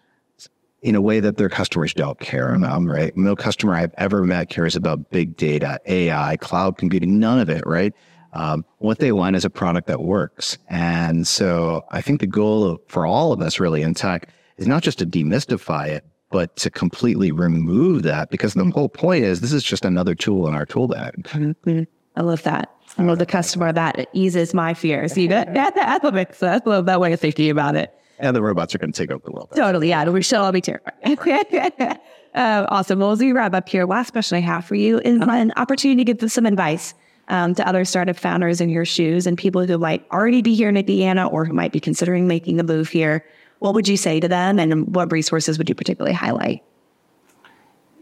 in 0.83 0.95
a 0.95 1.01
way 1.01 1.19
that 1.19 1.37
their 1.37 1.49
customers 1.49 1.93
don't 1.93 2.21
care 2.21 2.55
about, 2.55 2.85
right? 2.85 3.17
No 3.17 3.35
customer 3.35 3.75
I've 3.75 3.95
ever 3.99 4.23
met 4.25 4.49
cares 4.49 4.77
about 4.77 5.11
big 5.11 5.37
data, 5.37 5.81
AI, 5.87 6.37
cloud 6.37 6.79
computing, 6.79 7.19
none 7.19 7.41
of 7.41 7.49
it, 7.49 7.67
right? 7.67 7.93
Um, 8.33 8.65
what 8.79 8.99
they 8.99 9.11
want 9.11 9.35
is 9.35 9.45
a 9.45 9.51
product 9.51 9.89
that 9.89 10.03
works. 10.03 10.59
And 10.69 11.27
so 11.27 11.85
I 11.91 12.01
think 12.01 12.21
the 12.21 12.27
goal 12.27 12.79
for 12.87 13.07
all 13.07 13.33
of 13.33 13.41
us 13.41 13.59
really 13.59 13.83
in 13.83 13.95
tech 13.95 14.29
is 14.59 14.67
not 14.67 14.83
just 14.83 14.99
to 14.99 15.07
demystify 15.07 15.89
it, 15.89 16.05
but 16.31 16.57
to 16.57 16.71
completely 16.71 17.33
remove 17.33 18.03
that 18.03 18.31
because 18.31 18.55
the 18.55 18.65
whole 18.71 18.89
point 18.89 19.25
is 19.25 19.41
this 19.41 19.53
is 19.53 19.65
just 19.65 19.85
another 19.85 20.15
tool 20.15 20.47
in 20.47 20.55
our 20.55 20.67
tool 20.67 20.89
bag. 20.89 21.15
Mm-hmm. 21.25 21.83
I 22.17 22.21
love 22.21 22.43
that. 22.43 22.75
I 22.99 23.05
love 23.05 23.19
the 23.19 23.27
customer 23.27 23.73
that 23.73 24.09
eases 24.13 24.53
my 24.53 24.75
fears. 24.75 25.17
You 25.17 25.29
know, 25.29 25.45
that, 25.45 26.13
makes 26.13 26.39
sense. 26.39 26.63
I 26.67 26.71
love 26.71 26.87
that 26.87 27.01
way 27.01 27.13
of 27.13 27.21
thinking 27.21 27.51
about 27.51 27.77
it. 27.77 27.95
And 28.19 28.35
the 28.35 28.43
robots 28.43 28.75
are 28.75 28.79
going 28.79 28.93
to 28.93 29.01
take 29.01 29.13
over 29.13 29.23
the 29.25 29.31
world. 29.31 29.51
Totally. 29.55 29.91
Yeah. 29.91 30.09
We 30.09 30.23
should 30.23 30.39
all 30.39 30.51
be 30.51 30.61
terrified. 30.61 30.95
uh, 32.35 32.67
awesome. 32.69 32.99
Well, 32.99 33.13
as 33.13 33.21
we 33.21 33.33
wrap 33.33 33.55
up 33.55 33.69
here, 33.69 33.87
last 33.87 34.11
question 34.11 34.37
I 34.37 34.41
have 34.41 34.65
for 34.65 34.75
you 34.75 34.99
is 34.99 35.21
an 35.21 35.53
opportunity 35.57 36.05
to 36.05 36.13
give 36.13 36.33
some 36.33 36.45
advice 36.45 36.95
um, 37.29 37.55
to 37.55 37.69
other 37.69 37.85
startup 37.85 38.17
founders 38.17 38.61
in 38.61 38.69
your 38.69 38.85
shoes 38.85 39.27
and 39.27 39.39
people 39.39 39.65
who 39.65 39.79
might 39.79 40.05
already 40.11 40.43
be 40.43 40.55
here 40.55 40.69
in 40.69 40.77
Indiana 40.77 41.29
or 41.29 41.45
who 41.45 41.53
might 41.53 41.73
be 41.73 41.79
considering 41.79 42.27
making 42.27 42.59
a 42.59 42.65
move 42.65 42.89
here 42.89 43.25
what 43.59 43.75
would 43.75 43.89
you 43.89 43.97
say 43.97 44.21
to 44.21 44.29
them 44.29 44.59
and 44.59 44.95
what 44.95 45.11
resources 45.13 45.59
would 45.59 45.69
you 45.69 45.75
particularly 45.75 46.15
highlight? 46.15 46.63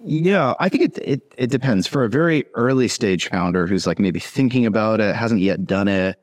Yeah, 0.05 0.55
I 0.61 0.69
think 0.69 0.85
it, 0.85 0.99
it, 0.99 1.35
it 1.37 1.51
depends. 1.51 1.87
For 1.87 2.05
a 2.05 2.09
very 2.09 2.45
early 2.55 2.87
stage 2.87 3.29
founder 3.29 3.67
who's 3.67 3.87
like 3.87 3.99
maybe 3.99 4.21
thinking 4.21 4.65
about 4.65 5.01
it, 5.01 5.17
hasn't 5.17 5.41
yet 5.41 5.67
done 5.67 5.89
it, 5.89 6.21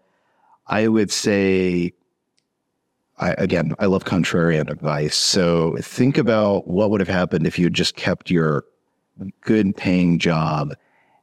I 0.67 0.87
would 0.87 1.11
say, 1.11 1.93
I, 3.17 3.31
again, 3.37 3.75
I 3.79 3.87
love 3.87 4.05
contrarian 4.05 4.69
advice. 4.69 5.15
So 5.15 5.75
think 5.81 6.17
about 6.17 6.67
what 6.67 6.91
would 6.91 7.01
have 7.01 7.09
happened 7.09 7.45
if 7.45 7.59
you 7.59 7.65
had 7.65 7.73
just 7.73 7.95
kept 7.95 8.31
your 8.31 8.63
good 9.41 9.75
paying 9.75 10.17
job 10.17 10.73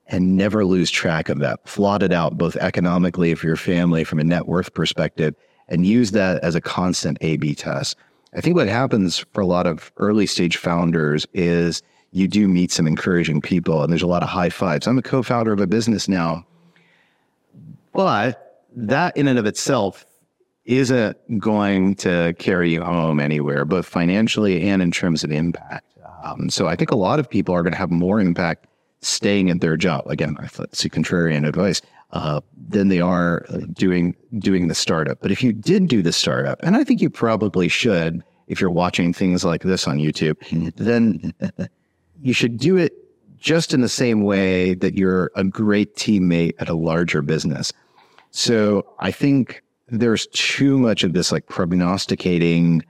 and 0.07 0.37
never 0.37 0.65
lose 0.65 0.91
track 0.91 1.29
of 1.29 1.39
that, 1.39 1.65
plot 1.65 2.03
it 2.03 2.13
out 2.13 2.37
both 2.37 2.57
economically 2.57 3.35
for 3.35 3.47
your 3.47 3.57
family 3.57 4.05
from 4.05 4.19
a 4.19 4.25
net 4.25 4.47
worth 4.47 4.75
perspective 4.75 5.35
and 5.71 5.87
use 5.87 6.11
that 6.11 6.43
as 6.43 6.55
a 6.55 6.61
constant 6.61 7.17
A 7.21 7.37
B 7.37 7.55
test. 7.55 7.97
I 8.35 8.41
think 8.41 8.57
what 8.57 8.69
happens 8.69 9.19
for 9.33 9.41
a 9.41 9.47
lot 9.47 9.67
of 9.67 9.91
early 9.97 10.27
stage 10.27 10.57
founders 10.57 11.27
is 11.33 11.83
you 12.13 12.29
do 12.29 12.49
meet 12.49 12.71
some 12.71 12.87
encouraging 12.87 13.41
people 13.41 13.83
and 13.83 13.93
there's 13.93 14.03
a 14.03 14.09
lot 14.09 14.23
of 14.23 14.29
high 14.29 14.51
fives. 14.51 14.87
I'm 14.87 14.99
a 14.99 15.03
co 15.03 15.23
founder 15.23 15.53
of 15.53 15.61
a 15.61 15.67
business 15.67 16.09
now, 16.09 16.45
but 17.93 18.67
that 18.75 19.17
in 19.17 19.27
and 19.29 19.39
of 19.39 19.47
itself 19.47 20.07
isn't 20.65 21.39
going 21.39 21.97
to 21.97 22.35
carry 22.39 22.71
you 22.71 22.83
home 22.83 23.19
anywhere, 23.19 23.65
both 23.65 23.87
financially 23.87 24.69
and 24.69 24.83
in 24.83 24.91
terms 24.91 25.25
of 25.25 25.33
impact. 25.33 25.87
Um, 26.23 26.51
so 26.51 26.69
I 26.69 26.77
think 26.77 26.91
a 26.91 26.97
lot 26.97 27.19
of 27.19 27.29
people 27.29 27.55
are 27.55 27.63
going 27.63 27.73
to 27.73 27.79
have 27.79 27.91
more 27.91 28.21
impact 28.21 28.67
staying 29.01 29.51
at 29.51 29.61
their 29.61 29.77
job. 29.77 30.07
Again, 30.07 30.37
I 30.39 30.47
thought 30.47 30.69
it's 30.73 30.85
a 30.85 30.91
contrarian 30.91 31.49
advice 31.49 31.81
uh, 32.13 32.41
than 32.69 32.89
they 32.89 33.01
are 33.01 33.47
doing 33.73 34.17
doing 34.39 34.69
the 34.69 34.75
startup. 34.75 35.21
But 35.21 35.31
if 35.31 35.43
you 35.43 35.53
did 35.53 35.89
do 35.89 36.03
the 36.03 36.13
startup, 36.13 36.61
and 36.63 36.77
I 36.77 36.85
think 36.85 37.01
you 37.01 37.11
probably 37.11 37.69
should, 37.69 38.23
if 38.49 38.61
you're 38.61 38.71
watching 38.71 39.13
things 39.13 39.45
like 39.45 39.63
this 39.63 39.87
on 39.87 39.99
YouTube, 39.99 40.37
then 40.77 41.33
you 42.23 42.33
should 42.33 42.59
do 42.59 42.77
it 42.77 42.93
just 43.39 43.73
in 43.73 43.81
the 43.81 43.89
same 43.89 44.23
way 44.23 44.75
that 44.75 44.95
you're 44.95 45.31
a 45.35 45.45
great 45.45 45.97
teammate 45.97 46.55
at 46.59 46.69
a 46.69 46.75
larger 46.75 47.23
business. 47.23 47.73
So 48.31 48.87
I 48.99 49.11
think 49.11 49.63
there's 49.89 50.27
too 50.29 50.79
much 50.79 51.03
of 51.03 51.15
this 51.15 51.33
like 51.33 51.49
prognosticating 51.49 52.85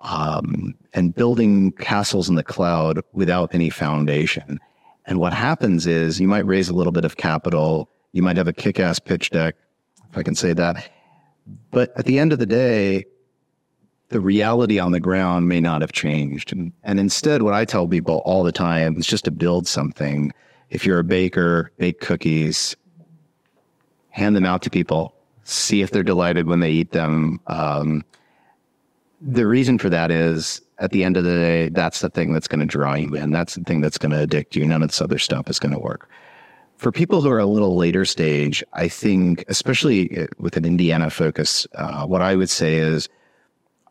um, 0.00 0.74
and 0.94 1.14
building 1.14 1.72
castles 1.72 2.28
in 2.28 2.34
the 2.34 2.42
cloud 2.42 3.00
without 3.12 3.54
any 3.54 3.70
foundation. 3.70 4.58
And 5.06 5.18
what 5.18 5.32
happens 5.32 5.86
is 5.86 6.20
you 6.20 6.28
might 6.28 6.46
raise 6.46 6.68
a 6.68 6.74
little 6.74 6.92
bit 6.92 7.04
of 7.04 7.16
capital, 7.16 7.90
you 8.12 8.22
might 8.22 8.36
have 8.36 8.48
a 8.48 8.52
kick 8.52 8.80
ass 8.80 8.98
pitch 8.98 9.30
deck, 9.30 9.56
if 10.10 10.18
I 10.18 10.22
can 10.22 10.34
say 10.34 10.52
that. 10.52 10.90
But 11.70 11.92
at 11.96 12.04
the 12.04 12.18
end 12.18 12.32
of 12.32 12.38
the 12.38 12.46
day, 12.46 13.04
the 14.08 14.20
reality 14.20 14.78
on 14.78 14.92
the 14.92 15.00
ground 15.00 15.48
may 15.48 15.60
not 15.60 15.80
have 15.80 15.92
changed. 15.92 16.52
And, 16.52 16.72
and 16.82 16.98
instead, 16.98 17.42
what 17.42 17.54
I 17.54 17.64
tell 17.64 17.86
people 17.86 18.22
all 18.24 18.42
the 18.42 18.52
time 18.52 18.96
is 18.96 19.06
just 19.06 19.24
to 19.24 19.30
build 19.30 19.66
something. 19.66 20.32
If 20.68 20.84
you're 20.84 20.98
a 20.98 21.04
baker, 21.04 21.72
bake 21.78 22.00
cookies, 22.00 22.76
hand 24.10 24.34
them 24.34 24.44
out 24.44 24.62
to 24.62 24.70
people, 24.70 25.14
see 25.44 25.82
if 25.82 25.90
they're 25.90 26.02
delighted 26.02 26.46
when 26.46 26.60
they 26.60 26.70
eat 26.70 26.90
them. 26.92 27.40
Um, 27.46 28.04
the 29.20 29.46
reason 29.46 29.78
for 29.78 29.88
that 29.90 30.10
is 30.10 30.60
at 30.78 30.90
the 30.90 31.04
end 31.04 31.16
of 31.16 31.24
the 31.24 31.34
day, 31.34 31.68
that's 31.68 32.00
the 32.00 32.08
thing 32.10 32.32
that's 32.32 32.48
going 32.48 32.60
to 32.60 32.66
draw 32.66 32.94
you 32.94 33.14
in. 33.14 33.30
That's 33.30 33.54
the 33.54 33.64
thing 33.64 33.80
that's 33.80 33.98
going 33.98 34.12
to 34.12 34.22
addict 34.22 34.56
you. 34.56 34.66
None 34.66 34.82
of 34.82 34.88
this 34.88 35.00
other 35.00 35.18
stuff 35.18 35.48
is 35.48 35.58
going 35.58 35.72
to 35.72 35.78
work. 35.78 36.08
For 36.80 36.90
people 36.90 37.20
who 37.20 37.28
are 37.28 37.38
a 37.38 37.44
little 37.44 37.76
later 37.76 38.06
stage, 38.06 38.64
I 38.72 38.88
think, 38.88 39.44
especially 39.48 40.26
with 40.38 40.56
an 40.56 40.64
Indiana 40.64 41.10
focus, 41.10 41.66
uh, 41.74 42.06
what 42.06 42.22
I 42.22 42.34
would 42.34 42.48
say 42.48 42.76
is 42.76 43.06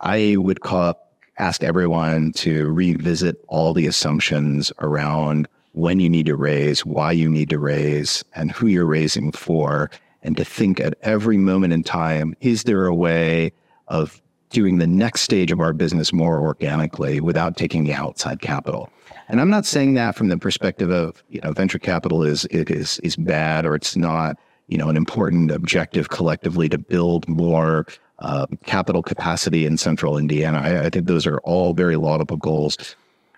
I 0.02 0.38
would 0.40 0.62
call, 0.62 1.00
ask 1.38 1.64
everyone 1.64 2.32
to 2.38 2.66
revisit 2.66 3.46
all 3.48 3.76
the 3.76 3.86
assumptions 3.86 4.72
around 4.80 5.48
when 5.74 6.00
you 6.00 6.10
need 6.10 6.26
to 6.26 6.36
raise, 6.36 6.84
why 6.84 7.12
you 7.12 7.30
need 7.30 7.52
to 7.52 7.60
raise, 7.60 8.26
and 8.34 8.52
who 8.52 8.66
you're 8.66 8.88
raising 8.88 9.34
for, 9.34 9.92
and 10.24 10.36
to 10.38 10.44
think 10.44 10.80
at 10.80 10.96
every 11.04 11.38
moment 11.38 11.74
in 11.74 11.84
time, 11.84 12.36
is 12.42 12.64
there 12.64 12.88
a 12.88 12.96
way 12.96 13.52
of 13.88 14.20
doing 14.50 14.80
the 14.80 14.88
next 14.88 15.22
stage 15.22 15.52
of 15.52 15.60
our 15.60 15.74
business 15.74 16.12
more 16.12 16.42
organically 16.42 17.22
without 17.22 17.56
taking 17.56 17.84
the 17.84 17.94
outside 17.94 18.42
capital. 18.42 18.90
And 19.30 19.40
I'm 19.40 19.50
not 19.50 19.66
saying 19.66 19.94
that 19.94 20.16
from 20.16 20.30
the 20.30 20.38
perspective 20.38 20.90
of, 20.90 21.24
you 21.30 21.40
know, 21.42 21.52
venture 21.52 21.80
capital 21.80 22.24
is, 22.24 22.46
is, 22.46 23.00
is 23.00 23.16
bad 23.16 23.66
or 23.66 23.76
it's 23.76 23.96
not, 23.96 24.38
you 24.68 24.78
know, 24.78 24.90
an 24.90 24.98
important 24.98 25.52
objective 25.52 26.10
collectively 26.10 26.68
to 26.70 26.80
build 26.80 27.30
more 27.30 27.86
uh, 28.20 28.48
capital 28.66 29.04
capacity 29.04 29.66
in 29.66 29.78
central 29.78 30.18
Indiana. 30.18 30.60
I, 30.60 30.86
I 30.86 30.90
think 30.90 31.06
those 31.06 31.28
are 31.28 31.38
all 31.40 31.74
very 31.74 31.96
laudable 31.96 32.38
goals. 32.38 32.96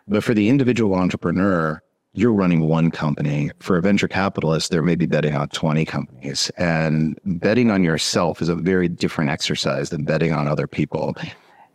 But 0.08 0.24
for 0.24 0.34
the 0.34 0.50
individual 0.50 0.96
entrepreneur, 0.96 1.82
you're 2.14 2.34
running 2.34 2.62
one 2.62 2.92
company. 2.92 3.52
For 3.60 3.78
a 3.78 3.82
venture 3.82 4.08
capitalist, 4.08 4.72
they're 4.72 4.82
maybe 4.82 5.06
betting 5.06 5.36
on 5.36 5.50
20 5.50 5.86
companies. 5.86 6.50
And 6.58 7.18
betting 7.26 7.70
on 7.70 7.84
yourself 7.84 8.42
is 8.42 8.50
a 8.50 8.56
very 8.56 8.88
different 8.88 9.30
exercise 9.30 9.90
than 9.90 10.04
betting 10.04 10.34
on 10.34 10.48
other 10.48 10.68
people. 10.68 11.16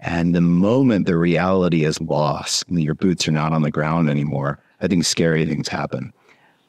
And 0.01 0.35
the 0.35 0.41
moment 0.41 1.07
the 1.07 1.17
reality 1.17 1.85
is 1.85 2.01
lost, 2.01 2.65
your 2.69 2.95
boots 2.95 3.27
are 3.27 3.33
not 3.33 3.53
on 3.53 3.63
the 3.63 3.71
ground 3.71 4.11
anymore, 4.11 4.59
I 4.81 4.89
think 4.89 5.05
scary 5.05 5.47
things 5.47 5.69
happen. 5.69 6.13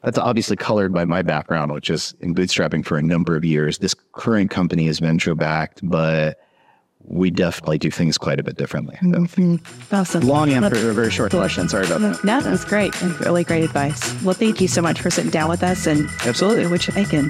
That's 0.04 0.18
obviously 0.18 0.56
colored 0.56 0.94
by 0.94 1.06
my 1.06 1.22
background, 1.22 1.74
which 1.74 1.90
is 1.90 2.16
in 2.22 2.34
bootstrapping 2.34 2.86
for 2.86 2.98
a 2.98 3.02
number 3.02 3.36
of 3.36 3.44
years. 3.44 3.80
This 3.80 3.94
current 4.14 4.50
company 4.50 4.88
is 4.88 5.00
venture 5.00 5.36
backed, 5.36 5.82
but 5.84 6.40
we 7.04 7.32
definitely 7.32 7.78
do 7.78 7.90
things 7.90 8.18
quite 8.18 8.40
a 8.40 8.44
bit 8.44 8.58
differently. 8.58 8.98
So. 9.02 9.08
Mm-hmm. 9.08 9.96
Awesome. 9.96 10.22
Long 10.22 10.52
answer, 10.52 10.90
a 10.90 10.94
very 10.94 11.12
short 11.12 11.32
question. 11.32 11.68
Sorry 11.68 11.86
about 11.86 12.02
that. 12.02 12.24
No, 12.24 12.40
that 12.40 12.50
was 12.50 12.64
great. 12.64 13.00
Really 13.20 13.44
great 13.44 13.64
advice. 13.64 14.24
Well, 14.24 14.36
thank 14.36 14.62
you 14.62 14.68
so 14.68 14.82
much 14.82 15.02
for 15.02 15.10
sitting 15.10 15.32
down 15.32 15.50
with 15.50 15.64
us 15.64 15.88
and 15.88 16.10
absolutely, 16.26 16.68
what 16.68 16.88
you're 16.88 16.96
making. 16.96 17.30